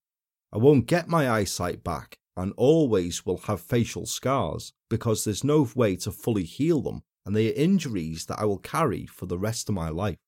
[0.53, 5.67] I won't get my eyesight back and always will have facial scars because there's no
[5.75, 9.39] way to fully heal them and they are injuries that I will carry for the
[9.39, 10.19] rest of my life.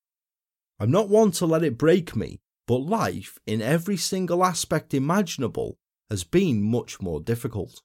[0.80, 5.78] I'm not one to let it break me but life, in every single aspect imaginable,
[6.10, 7.82] has been much more difficult.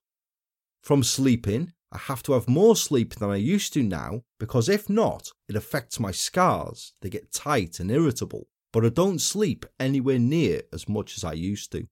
[0.83, 4.89] From sleeping, I have to have more sleep than I used to now because if
[4.89, 6.93] not, it affects my scars.
[7.01, 11.33] They get tight and irritable, but I don't sleep anywhere near as much as I
[11.33, 11.87] used to.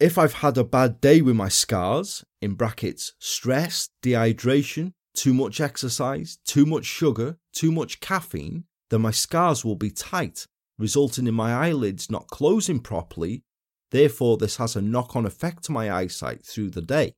[0.00, 5.60] If I've had a bad day with my scars, in brackets, stress, dehydration, too much
[5.60, 10.48] exercise, too much sugar, too much caffeine, then my scars will be tight
[10.82, 13.44] resulting in my eyelids not closing properly.
[13.92, 17.14] Therefore, this has a knock on effect to my eyesight through the day.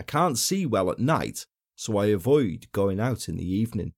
[0.00, 3.92] I can't see well at night, so I avoid going out in the evening.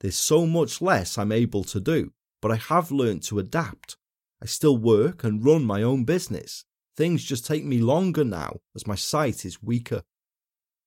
[0.00, 3.96] There's so much less I'm able to do, but I have learned to adapt.
[4.42, 6.64] I still work and run my own business.
[6.96, 10.02] Things just take me longer now as my sight is weaker.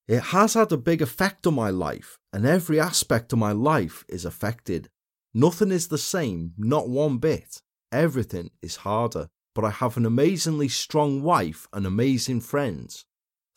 [0.08, 4.04] It has had a big effect on my life, and every aspect of my life
[4.08, 4.88] is affected.
[5.32, 7.62] Nothing is the same, not one bit.
[7.92, 9.28] Everything is harder.
[9.54, 13.04] But I have an amazingly strong wife and amazing friends.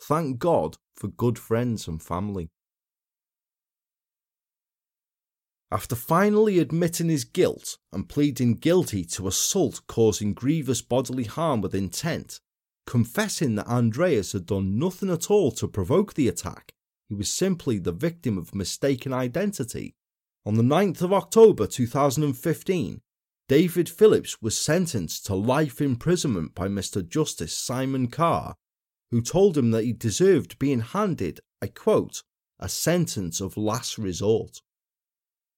[0.01, 2.49] Thank God for good friends and family.
[5.71, 11.73] After finally admitting his guilt and pleading guilty to assault causing grievous bodily harm with
[11.73, 12.39] intent,
[12.85, 16.73] confessing that Andreas had done nothing at all to provoke the attack,
[17.09, 19.95] he was simply the victim of mistaken identity.
[20.45, 22.99] On the 9th of October 2015,
[23.47, 27.07] David Phillips was sentenced to life imprisonment by Mr.
[27.07, 28.55] Justice Simon Carr,
[29.09, 32.23] who told him that he deserved being handed, I quote,
[32.59, 34.61] a sentence of last resort.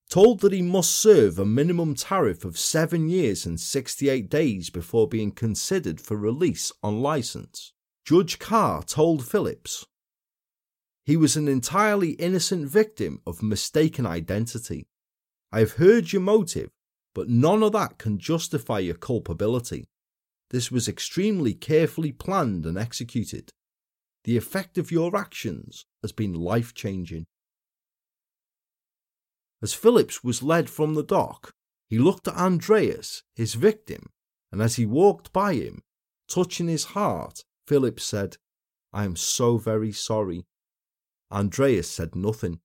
[0.08, 5.08] Told that he must serve a minimum tariff of seven years and 68 days before
[5.08, 7.74] being considered for release on license,
[8.06, 9.88] Judge Carr told Phillips
[11.06, 14.88] he was an entirely innocent victim of mistaken identity.
[15.52, 16.72] I have heard your motive,
[17.14, 19.88] but none of that can justify your culpability.
[20.50, 23.52] This was extremely carefully planned and executed.
[24.24, 27.26] The effect of your actions has been life changing.
[29.62, 31.54] As Phillips was led from the dock,
[31.88, 34.10] he looked at Andreas, his victim,
[34.52, 35.84] and as he walked by him,
[36.28, 38.38] touching his heart, Phillips said,
[38.92, 40.46] I am so very sorry.
[41.32, 42.60] Andreas said nothing.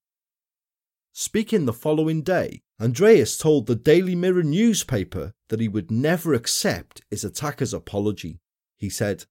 [1.13, 7.03] Speaking the following day, Andreas told the Daily Mirror newspaper that he would never accept
[7.11, 8.41] his attacker's apology.
[8.77, 9.25] He said,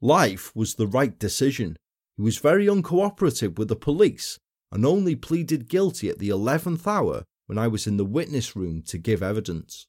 [0.00, 1.76] Life was the right decision.
[2.16, 4.38] He was very uncooperative with the police
[4.70, 8.82] and only pleaded guilty at the 11th hour when I was in the witness room
[8.82, 9.86] to give evidence.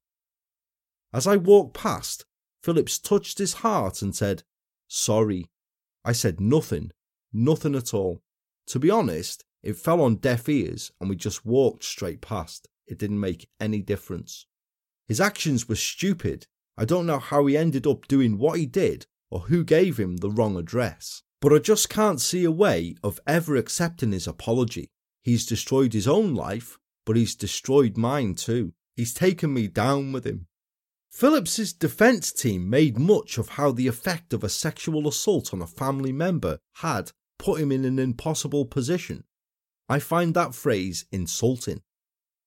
[1.13, 2.25] As I walked past,
[2.63, 4.43] Phillips touched his heart and said,
[4.87, 5.49] Sorry.
[6.05, 6.91] I said nothing,
[7.33, 8.21] nothing at all.
[8.67, 12.67] To be honest, it fell on deaf ears and we just walked straight past.
[12.85, 14.45] It didn't make any difference.
[15.07, 16.47] His actions were stupid.
[16.77, 20.17] I don't know how he ended up doing what he did or who gave him
[20.17, 21.23] the wrong address.
[21.41, 24.89] But I just can't see a way of ever accepting his apology.
[25.21, 28.73] He's destroyed his own life, but he's destroyed mine too.
[28.95, 30.47] He's taken me down with him.
[31.11, 35.67] Phillips's defense team made much of how the effect of a sexual assault on a
[35.67, 39.23] family member had put him in an impossible position.
[39.89, 41.81] I find that phrase insulting.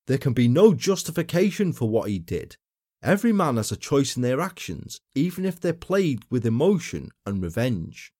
[0.06, 2.56] There can be no justification for what he did.
[3.02, 7.42] Every man has a choice in their actions, even if they're played with emotion and
[7.42, 8.12] revenge.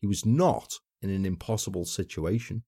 [0.00, 2.64] He was not in an impossible situation.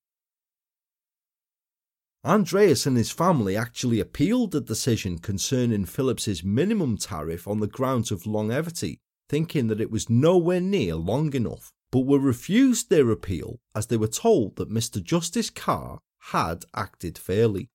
[2.25, 8.11] Andreas and his family actually appealed the decision concerning Phillips's minimum tariff on the grounds
[8.11, 13.61] of longevity, thinking that it was nowhere near long enough, but were refused their appeal
[13.75, 15.03] as they were told that Mr.
[15.03, 17.71] Justice Carr had acted fairly.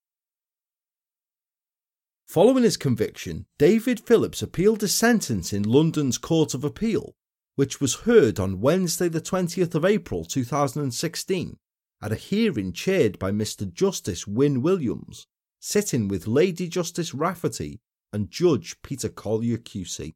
[2.28, 7.16] Following his conviction, David Phillips appealed his sentence in London's Court of Appeal,
[7.56, 11.58] which was heard on Wednesday, the 20th of April 2016,
[12.02, 13.72] at a hearing chaired by Mr.
[13.72, 15.28] Justice Wyn Williams,
[15.60, 17.80] sitting with Lady Justice Rafferty
[18.12, 20.16] and Judge Peter Collier QC.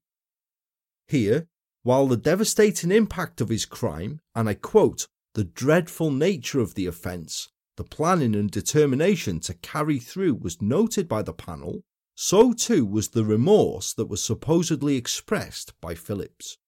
[1.08, 1.48] Here,
[1.90, 6.86] while the devastating impact of his crime, and I quote, the dreadful nature of the
[6.86, 11.82] offence, the planning and determination to carry through was noted by the panel,
[12.14, 16.60] so too was the remorse that was supposedly expressed by Phillips.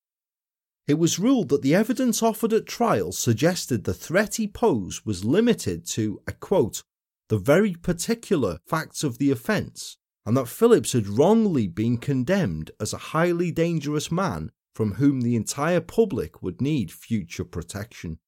[0.87, 5.23] It was ruled that the evidence offered at trial suggested the threat he posed was
[5.23, 6.81] limited to, I quote,
[7.29, 12.91] the very particular facts of the offence, and that Phillips had wrongly been condemned as
[12.91, 18.19] a highly dangerous man from whom the entire public would need future protection.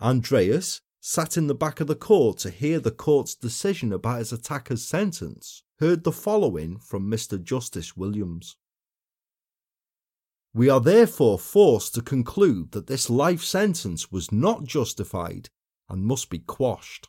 [0.00, 4.32] Andreas sat in the back of the court to hear the court's decision about his
[4.32, 7.42] attacker's sentence, heard the following from Mr.
[7.42, 8.56] Justice Williams.
[10.54, 15.48] We are therefore forced to conclude that this life sentence was not justified
[15.88, 17.08] and must be quashed.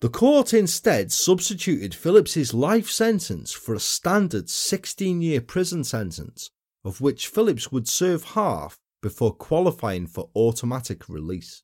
[0.00, 6.50] The court instead substituted Phillips's life sentence for a standard 16 year prison sentence,
[6.82, 11.62] of which Phillips would serve half before qualifying for automatic release.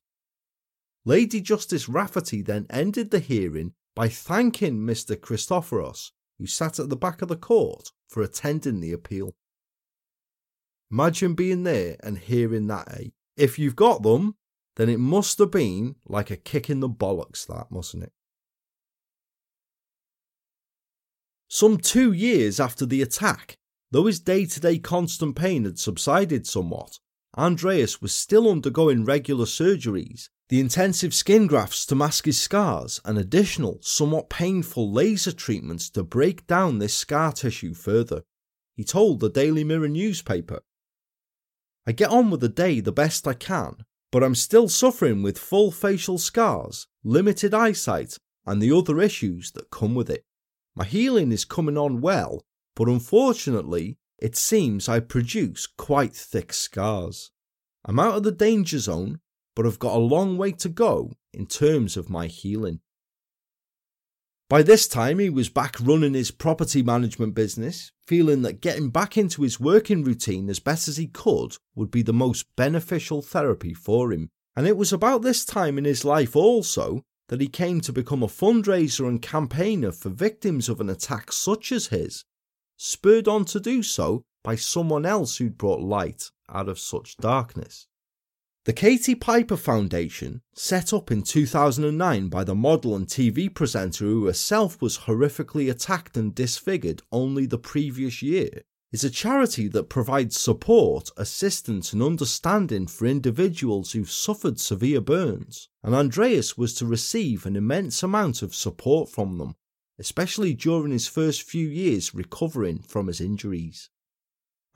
[1.03, 5.15] Lady Justice Rafferty then ended the hearing by thanking Mr.
[5.15, 9.33] Christopheros, who sat at the back of the court, for attending the appeal.
[10.91, 13.07] Imagine being there and hearing that, eh?
[13.35, 14.35] If you've got them,
[14.75, 18.11] then it must have been like a kick in the bollocks, that, mustn't it?
[21.47, 23.57] Some two years after the attack,
[23.91, 26.99] though his day to day constant pain had subsided somewhat,
[27.37, 33.17] Andreas was still undergoing regular surgeries, the intensive skin grafts to mask his scars, and
[33.17, 38.23] additional, somewhat painful laser treatments to break down this scar tissue further.
[38.75, 40.61] He told the Daily Mirror newspaper
[41.85, 45.37] I get on with the day the best I can, but I'm still suffering with
[45.37, 50.25] full facial scars, limited eyesight, and the other issues that come with it.
[50.77, 57.31] My healing is coming on well, but unfortunately, it seems I produce quite thick scars.
[57.83, 59.19] I'm out of the danger zone,
[59.55, 62.81] but I've got a long way to go in terms of my healing.
[64.51, 69.17] By this time, he was back running his property management business, feeling that getting back
[69.17, 73.73] into his working routine as best as he could would be the most beneficial therapy
[73.73, 74.29] for him.
[74.55, 78.23] And it was about this time in his life also that he came to become
[78.23, 82.23] a fundraiser and campaigner for victims of an attack such as his,
[82.77, 87.87] spurred on to do so by someone else who'd brought light out of such darkness.
[88.65, 94.25] The Katie Piper Foundation, set up in 2009 by the model and TV presenter who
[94.25, 100.39] herself was horrifically attacked and disfigured only the previous year, is a charity that provides
[100.39, 107.45] support, assistance, and understanding for individuals who've suffered severe burns, and Andreas was to receive
[107.45, 109.55] an immense amount of support from them,
[109.99, 113.89] especially during his first few years recovering from his injuries.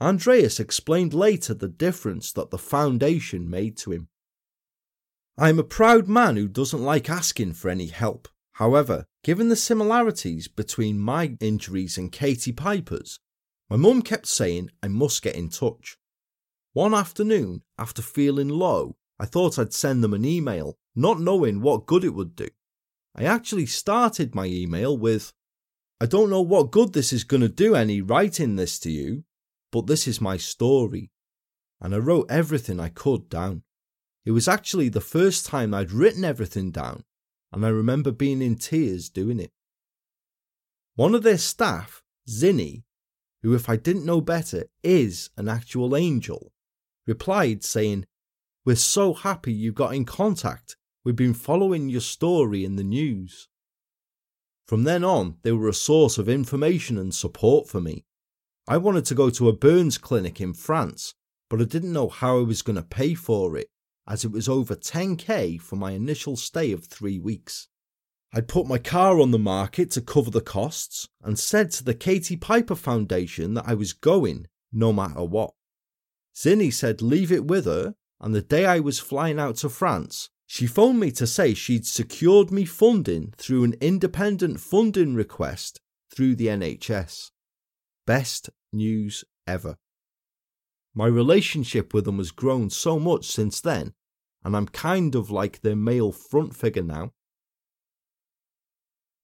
[0.00, 4.08] Andreas explained later the difference that the foundation made to him.
[5.38, 8.28] I am a proud man who doesn't like asking for any help.
[8.56, 13.18] However, given the similarities between my injuries and Katie Piper's,
[13.72, 15.96] my mum kept saying I must get in touch.
[16.74, 21.86] One afternoon, after feeling low, I thought I'd send them an email, not knowing what
[21.86, 22.48] good it would do.
[23.16, 25.32] I actually started my email with,
[26.02, 29.24] I don't know what good this is going to do any writing this to you,
[29.70, 31.10] but this is my story.
[31.80, 33.62] And I wrote everything I could down.
[34.26, 37.04] It was actually the first time I'd written everything down,
[37.50, 39.52] and I remember being in tears doing it.
[40.94, 42.82] One of their staff, Zinni,
[43.42, 46.52] who, if I didn't know better, is an actual angel,
[47.06, 48.06] replied saying,
[48.64, 50.76] We're so happy you got in contact.
[51.04, 53.48] We've been following your story in the news.
[54.68, 58.04] From then on, they were a source of information and support for me.
[58.68, 61.14] I wanted to go to a burns clinic in France,
[61.50, 63.66] but I didn't know how I was going to pay for it,
[64.06, 67.68] as it was over 10k for my initial stay of three weeks.
[68.34, 71.94] I'd put my car on the market to cover the costs and said to the
[71.94, 75.52] Katie Piper Foundation that I was going no matter what.
[76.34, 80.30] Zinni said leave it with her, and the day I was flying out to France,
[80.46, 85.80] she phoned me to say she'd secured me funding through an independent funding request
[86.14, 87.32] through the NHS.
[88.06, 89.76] Best news ever.
[90.94, 93.92] My relationship with them has grown so much since then,
[94.42, 97.12] and I'm kind of like their male front figure now.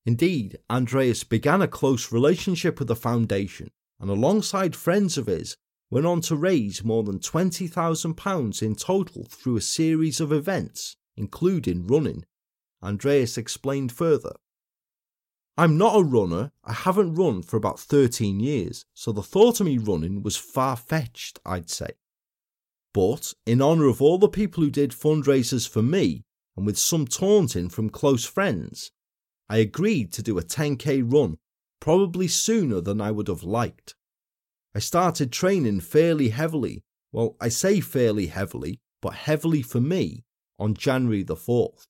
[0.09, 5.59] Indeed, Andreas began a close relationship with the foundation, and alongside friends of his,
[5.91, 11.87] went on to raise more than £20,000 in total through a series of events, including
[11.87, 12.25] running.
[12.83, 14.33] Andreas explained further.
[15.59, 16.53] I'm not a runner.
[16.65, 20.77] I haven't run for about 13 years, so the thought of me running was far
[20.77, 21.91] fetched, I'd say.
[22.95, 26.25] But, in honour of all the people who did fundraisers for me,
[26.57, 28.91] and with some taunting from close friends,
[29.51, 31.39] I agreed to do a 10k run,
[31.81, 33.95] probably sooner than I would have liked.
[34.75, 36.83] I started training fairly heavily,
[37.13, 40.25] well, I say fairly heavily, but heavily for me,
[40.59, 41.87] on January the 4th.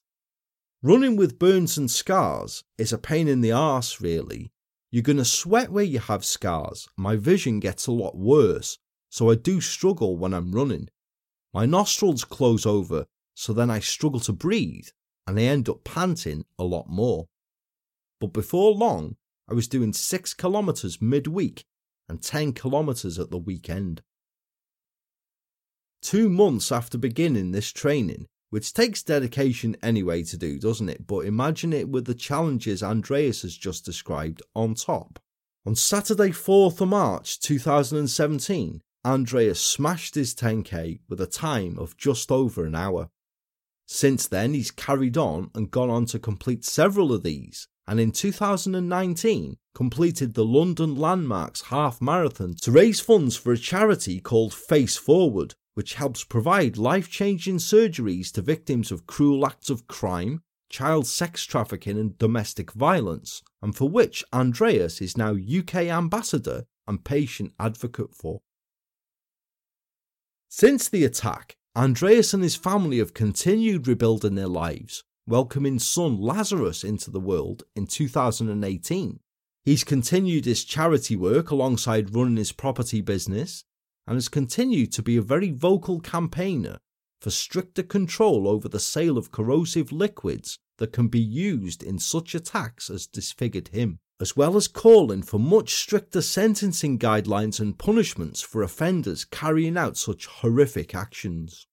[0.82, 4.52] Running with burns and scars is a pain in the arse, really.
[4.92, 6.88] You're going to sweat where you have scars.
[6.96, 8.78] My vision gets a lot worse,
[9.10, 10.88] so I do struggle when I'm running.
[11.52, 14.88] My nostrils close over, so then I struggle to breathe
[15.26, 17.26] and I end up panting a lot more.
[18.20, 19.16] But before long,
[19.48, 21.64] I was doing 6 kilometres midweek
[22.08, 24.02] and 10 kilometres at the weekend.
[26.02, 31.06] Two months after beginning this training, which takes dedication anyway to do, doesn't it?
[31.06, 35.18] But imagine it with the challenges Andreas has just described on top.
[35.66, 42.30] On Saturday, 4th of March 2017, Andreas smashed his 10k with a time of just
[42.30, 43.10] over an hour.
[43.86, 48.12] Since then, he's carried on and gone on to complete several of these, and in
[48.12, 54.98] 2019 completed the London Landmarks Half Marathon to raise funds for a charity called Face
[54.98, 61.06] Forward, which helps provide life changing surgeries to victims of cruel acts of crime, child
[61.06, 67.54] sex trafficking, and domestic violence, and for which Andreas is now UK ambassador and patient
[67.58, 68.42] advocate for.
[70.50, 76.82] Since the attack, Andreas and his family have continued rebuilding their lives, welcoming son Lazarus
[76.82, 79.20] into the world in 2018.
[79.64, 83.64] He's continued his charity work alongside running his property business,
[84.06, 86.78] and has continued to be a very vocal campaigner
[87.20, 92.34] for stricter control over the sale of corrosive liquids that can be used in such
[92.34, 98.40] attacks as disfigured him, as well as calling for much stricter sentencing guidelines and punishments
[98.40, 101.67] for offenders carrying out such horrific actions.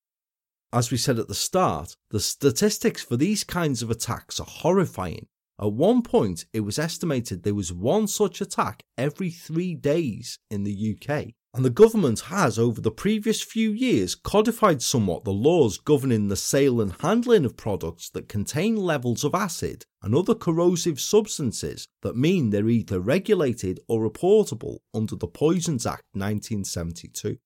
[0.76, 5.28] As we said at the start, the statistics for these kinds of attacks are horrifying.
[5.58, 10.66] At one point, it was estimated there was one such attack every three days in
[10.66, 11.28] the UK.
[11.54, 16.36] And the government has, over the previous few years, codified somewhat the laws governing the
[16.36, 22.18] sale and handling of products that contain levels of acid and other corrosive substances that
[22.18, 27.38] mean they're either regulated or reportable under the Poisons Act 1972.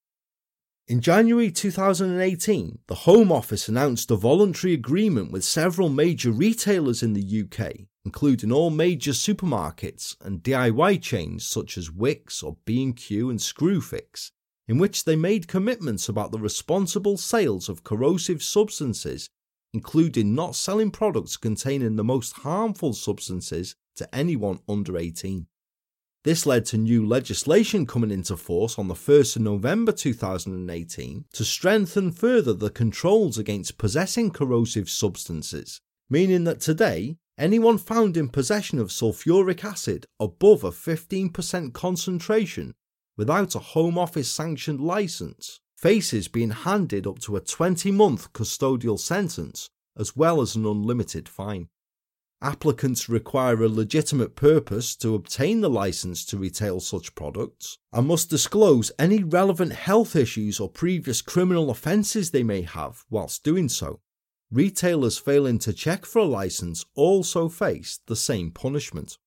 [0.89, 7.13] In January 2018, the Home Office announced a voluntary agreement with several major retailers in
[7.13, 13.37] the UK, including all major supermarkets and DIY chains such as Wickes or B&Q and
[13.37, 14.31] Screwfix,
[14.67, 19.29] in which they made commitments about the responsible sales of corrosive substances,
[19.71, 25.45] including not selling products containing the most harmful substances to anyone under 18.
[26.25, 31.45] This led to new legislation coming into force on the 1st of November 2018 to
[31.45, 38.79] strengthen further the controls against possessing corrosive substances, meaning that today, anyone found in possession
[38.79, 42.73] of sulfuric acid above a 15% concentration
[43.15, 48.99] without a Home Office sanctioned license faces being handed up to a 20 month custodial
[48.99, 51.69] sentence as well as an unlimited fine.
[52.41, 58.29] Applicants require a legitimate purpose to obtain the license to retail such products and must
[58.29, 63.99] disclose any relevant health issues or previous criminal offences they may have whilst doing so.
[64.51, 69.17] Retailers failing to check for a license also face the same punishment.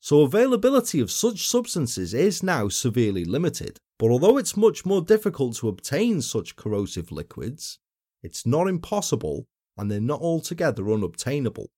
[0.00, 5.56] So, availability of such substances is now severely limited, but although it's much more difficult
[5.58, 7.78] to obtain such corrosive liquids,
[8.24, 9.46] it's not impossible
[9.78, 11.70] and they're not altogether unobtainable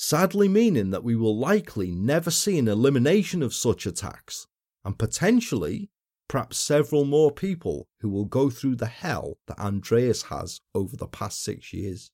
[0.00, 4.46] sadly meaning that we will likely never see an elimination of such attacks,
[4.84, 5.90] and potentially,
[6.28, 11.08] perhaps several more people who will go through the hell that Andreas has over the
[11.08, 12.12] past six years.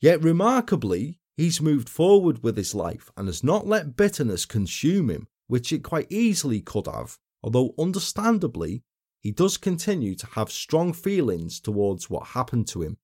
[0.00, 5.26] Yet remarkably, he's moved forward with his life and has not let bitterness consume him,
[5.48, 8.84] which it quite easily could have, although understandably,
[9.20, 12.98] he does continue to have strong feelings towards what happened to him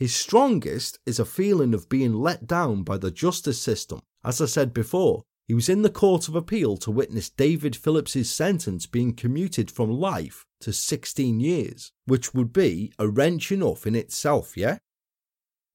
[0.00, 4.00] his strongest is a feeling of being let down by the justice system.
[4.24, 8.32] As I said before, he was in the Court of Appeal to witness David Phillips's
[8.32, 13.94] sentence being commuted from life to 16 years, which would be a wrench enough in
[13.94, 14.78] itself, yeah?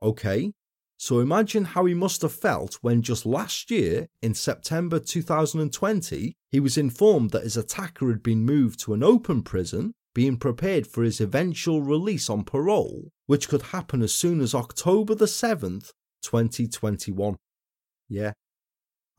[0.01, 0.53] Okay,
[0.97, 6.59] so imagine how he must have felt when just last year, in September 2020, he
[6.59, 11.03] was informed that his attacker had been moved to an open prison being prepared for
[11.03, 17.36] his eventual release on parole, which could happen as soon as October the 7th, 2021.
[18.07, 18.34] Yeah.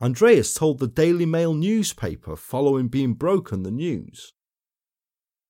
[0.01, 4.33] Andreas told the Daily Mail newspaper following being broken the news.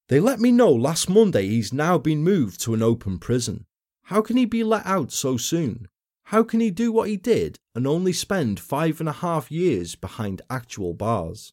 [0.09, 3.65] They let me know last Monday he's now been moved to an open prison.
[4.03, 5.89] How can he be let out so soon?
[6.25, 9.95] How can he do what he did and only spend five and a half years
[9.95, 11.51] behind actual bars?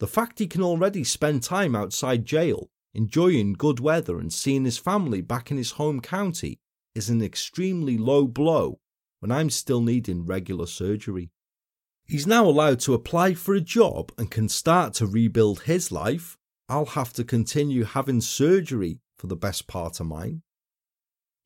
[0.00, 4.78] The fact he can already spend time outside jail enjoying good weather and seeing his
[4.78, 6.58] family back in his home county
[6.94, 8.78] is an extremely low blow
[9.20, 11.30] when I'm still needing regular surgery.
[12.04, 16.36] He's now allowed to apply for a job and can start to rebuild his life.
[16.68, 20.42] I'll have to continue having surgery for the best part of mine.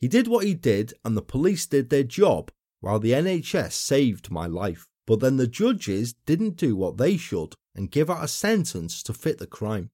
[0.00, 4.30] He did what he did, and the police did their job, while the NHS saved
[4.30, 4.86] my life.
[5.06, 9.12] But then the judges didn't do what they should and give out a sentence to
[9.12, 9.90] fit the crime.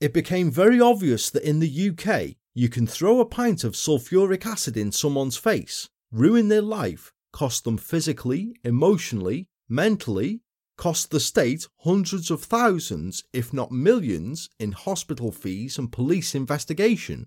[0.00, 4.46] It became very obvious that in the UK, you can throw a pint of sulfuric
[4.46, 10.40] acid in someone's face, ruin their life, cost them physically, emotionally, mentally,
[10.78, 17.26] cost the state hundreds of thousands, if not millions, in hospital fees and police investigation,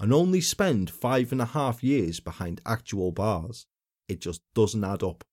[0.00, 3.66] and only spend five and a half years behind actual bars.
[4.08, 5.24] It just doesn't add up.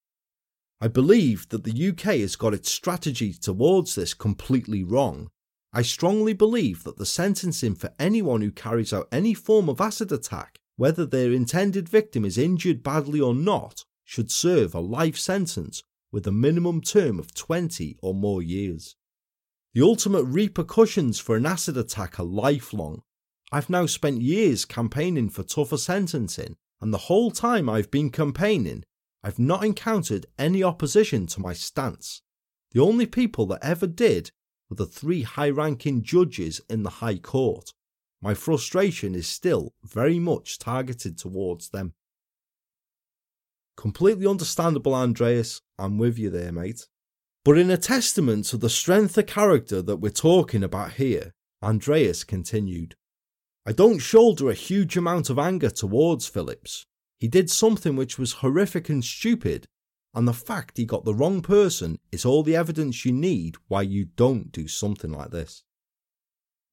[0.82, 5.30] I believe that the UK has got its strategy towards this completely wrong
[5.78, 10.10] I strongly believe that the sentencing for anyone who carries out any form of acid
[10.10, 15.84] attack, whether their intended victim is injured badly or not, should serve a life sentence
[16.14, 18.96] with a minimum term of 20 or more years.
[19.74, 23.02] The ultimate repercussions for an acid attack are lifelong.
[23.52, 28.86] I've now spent years campaigning for tougher sentencing, and the whole time I've been campaigning,
[29.26, 32.22] I've not encountered any opposition to my stance.
[32.72, 34.32] The only people that ever did
[34.70, 37.72] with the three high ranking judges in the High Court.
[38.22, 41.94] My frustration is still very much targeted towards them.
[43.78, 45.62] Completely understandable, Andreas.
[45.78, 46.88] I'm with you there, mate.
[47.44, 52.24] But in a testament to the strength of character that we're talking about here, Andreas
[52.24, 52.96] continued,
[53.68, 56.86] I don't shoulder a huge amount of anger towards Phillips.
[57.20, 59.68] He did something which was horrific and stupid,
[60.16, 63.82] and the fact he got the wrong person is all the evidence you need why
[63.82, 65.64] you don't do something like this.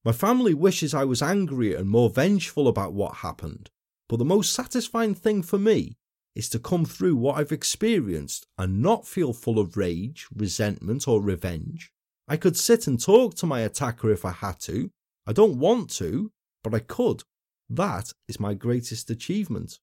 [0.04, 3.70] My family wishes I was angrier and more vengeful about what happened,
[4.08, 5.96] but the most satisfying thing for me
[6.34, 11.20] is to come through what I've experienced and not feel full of rage, resentment, or
[11.20, 11.92] revenge.
[12.26, 14.90] I could sit and talk to my attacker if I had to.
[15.26, 16.32] I don't want to,
[16.64, 17.22] but I could.
[17.68, 19.78] That is my greatest achievement.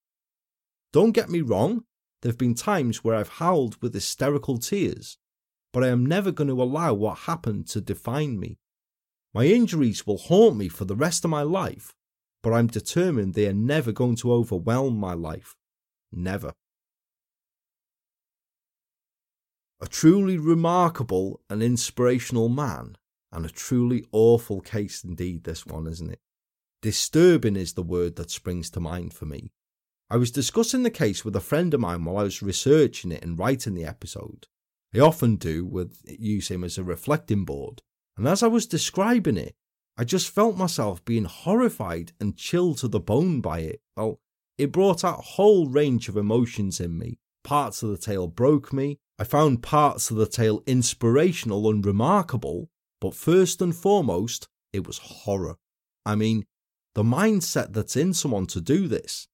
[0.92, 1.84] Don't get me wrong,
[2.22, 5.18] there have been times where I've howled with hysterical tears,
[5.72, 8.58] but I am never going to allow what happened to define me.
[9.34, 11.94] My injuries will haunt me for the rest of my life,
[12.42, 15.56] but I'm determined they are never going to overwhelm my life.
[16.12, 16.54] Never.
[19.82, 22.98] A truly remarkable and inspirational man,
[23.32, 26.20] and a truly awful case indeed, this one, isn't it?
[26.82, 29.52] Disturbing is the word that springs to mind for me.
[30.12, 33.24] I was discussing the case with a friend of mine while I was researching it
[33.24, 34.48] and writing the episode.
[34.94, 37.82] I often do with use him as a reflecting board,
[38.18, 39.56] and as I was describing it,
[39.98, 43.82] I just felt myself being horrified and chilled to the bone by it.
[43.96, 44.20] Well,
[44.58, 47.20] it brought out a whole range of emotions in me.
[47.44, 48.98] Parts of the tale broke me.
[49.20, 54.98] I found parts of the tale inspirational and remarkable, but first and foremost, it was
[54.98, 55.56] horror.
[56.06, 56.46] I mean,
[56.96, 59.29] the mindset that's in someone to do this,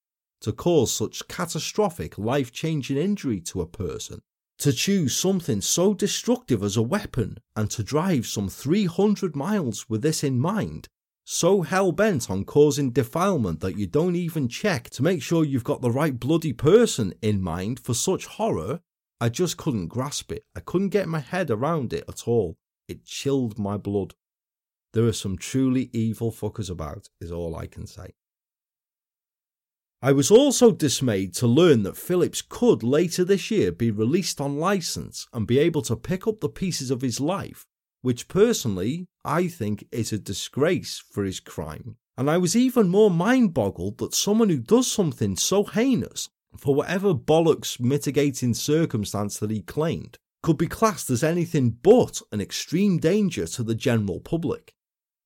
[0.46, 4.22] to cause such catastrophic, life changing injury to a person,
[4.60, 10.04] to choose something so destructive as a weapon and to drive some 300 miles with
[10.04, 10.88] this in mind,
[11.24, 15.64] so hell bent on causing defilement that you don't even check to make sure you've
[15.64, 18.82] got the right bloody person in mind for such horror,
[19.20, 20.44] I just couldn't grasp it.
[20.56, 22.56] I couldn't get my head around it at all.
[22.88, 24.14] It chilled my blood.
[24.94, 28.14] There are some truly evil fuckers about, is all I can say.
[30.06, 34.60] I was also dismayed to learn that Phillips could later this year be released on
[34.60, 37.66] license and be able to pick up the pieces of his life,
[38.04, 41.96] which personally I think is a disgrace for his crime.
[42.20, 46.76] And I was even more mind boggled that someone who does something so heinous, for
[46.76, 53.00] whatever bollocks mitigating circumstance that he claimed, could be classed as anything but an extreme
[53.00, 54.76] danger to the general public.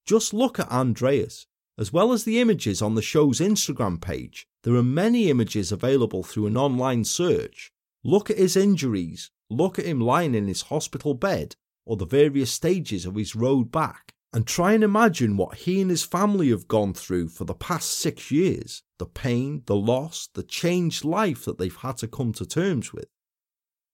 [0.05, 1.47] Just look at Andreas.
[1.79, 6.23] As well as the images on the show's Instagram page, there are many images available
[6.23, 7.71] through an online search.
[8.03, 12.51] Look at his injuries, look at him lying in his hospital bed, or the various
[12.51, 16.67] stages of his road back, and try and imagine what he and his family have
[16.67, 21.59] gone through for the past six years the pain, the loss, the changed life that
[21.59, 23.07] they've had to come to terms with.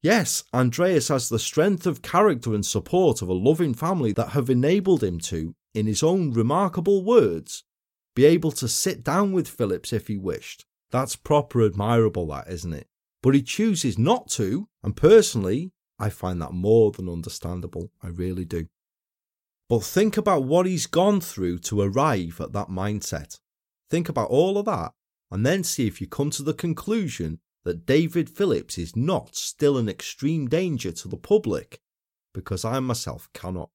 [0.02, 4.49] Yes, Andreas has the strength of character and support of a loving family that have
[4.49, 7.64] enabled him to, in his own remarkable words,
[8.16, 10.66] be able to sit down with Phillips if he wished.
[10.92, 12.88] That's proper admirable, that, isn't it?
[13.22, 17.92] But he chooses not to, and personally, I find that more than understandable.
[18.02, 18.68] I really do.
[19.68, 23.40] But think about what he's gone through to arrive at that mindset.
[23.90, 24.92] Think about all of that,
[25.32, 29.78] and then see if you come to the conclusion that David Phillips is not still
[29.78, 31.82] an extreme danger to the public,
[32.34, 33.70] because I myself cannot.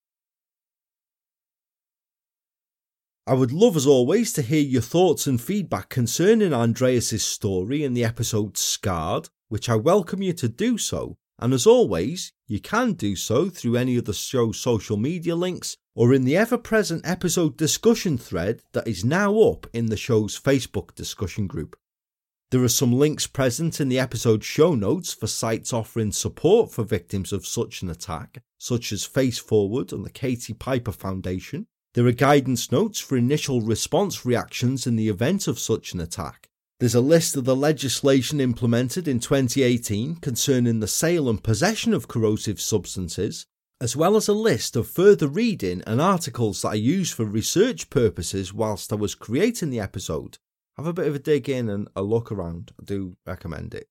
[3.26, 7.94] I would love, as always, to hear your thoughts and feedback concerning Andreas's story in
[7.94, 11.16] the episode Scarred, which I welcome you to do so.
[11.38, 15.76] And as always, you can do so through any of the show's social media links
[15.94, 20.38] or in the ever present episode discussion thread that is now up in the show's
[20.38, 21.76] Facebook discussion group.
[22.50, 26.82] There are some links present in the episode show notes for sites offering support for
[26.82, 32.06] victims of such an attack, such as Face Forward and the Katie Piper Foundation, there
[32.06, 36.48] are guidance notes for initial response reactions in the event of such an attack.
[36.78, 42.08] There's a list of the legislation implemented in 2018 concerning the sale and possession of
[42.08, 43.44] corrosive substances,
[43.80, 47.90] as well as a list of further reading and articles that I used for research
[47.90, 50.38] purposes whilst I was creating the episode.
[50.76, 52.72] Have a bit of a dig in and a look around.
[52.80, 53.88] I do recommend it.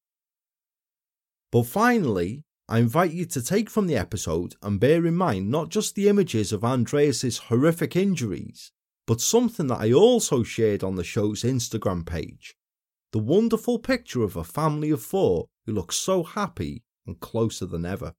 [1.52, 5.70] But finally, I invite you to take from the episode and bear in mind not
[5.70, 8.72] just the images of Andreas's horrific injuries,
[9.08, 12.54] but something that I also shared on the show's Instagram page.
[13.12, 17.88] The wonderful picture of a family of four who look so happy and closer than
[17.88, 18.14] ever.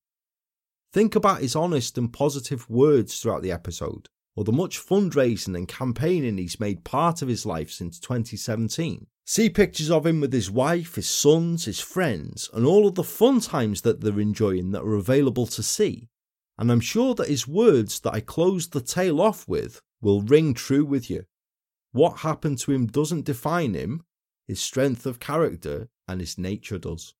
[0.92, 5.68] Think about his honest and positive words throughout the episode, or the much fundraising and
[5.68, 9.06] campaigning he's made part of his life since 2017.
[9.30, 13.04] See pictures of him with his wife, his sons, his friends, and all of the
[13.04, 16.08] fun times that they're enjoying that are available to see.
[16.58, 20.52] And I'm sure that his words that I closed the tale off with will ring
[20.52, 21.26] true with you.
[21.92, 24.02] What happened to him doesn't define him,
[24.48, 27.14] his strength of character and his nature does.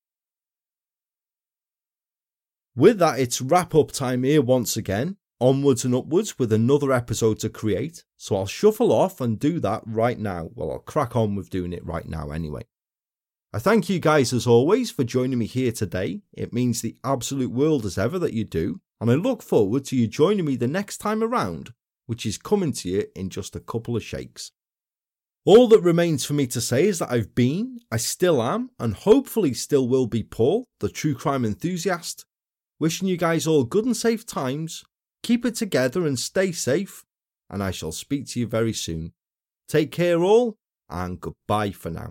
[2.75, 7.39] With that, it's wrap up time here once again, onwards and upwards with another episode
[7.41, 8.05] to create.
[8.17, 10.51] So I'll shuffle off and do that right now.
[10.55, 12.63] Well, I'll crack on with doing it right now anyway.
[13.53, 16.23] I thank you guys as always for joining me here today.
[16.33, 19.97] It means the absolute world as ever that you do, and I look forward to
[19.97, 21.73] you joining me the next time around,
[22.07, 24.53] which is coming to you in just a couple of shakes.
[25.45, 28.95] All that remains for me to say is that I've been, I still am, and
[28.95, 32.27] hopefully still will be Paul, the true crime enthusiast,
[32.81, 34.83] Wishing you guys all good and safe times.
[35.23, 37.05] Keep it together and stay safe.
[37.49, 39.13] And I shall speak to you very soon.
[39.69, 40.57] Take care, all,
[40.89, 42.11] and goodbye for now.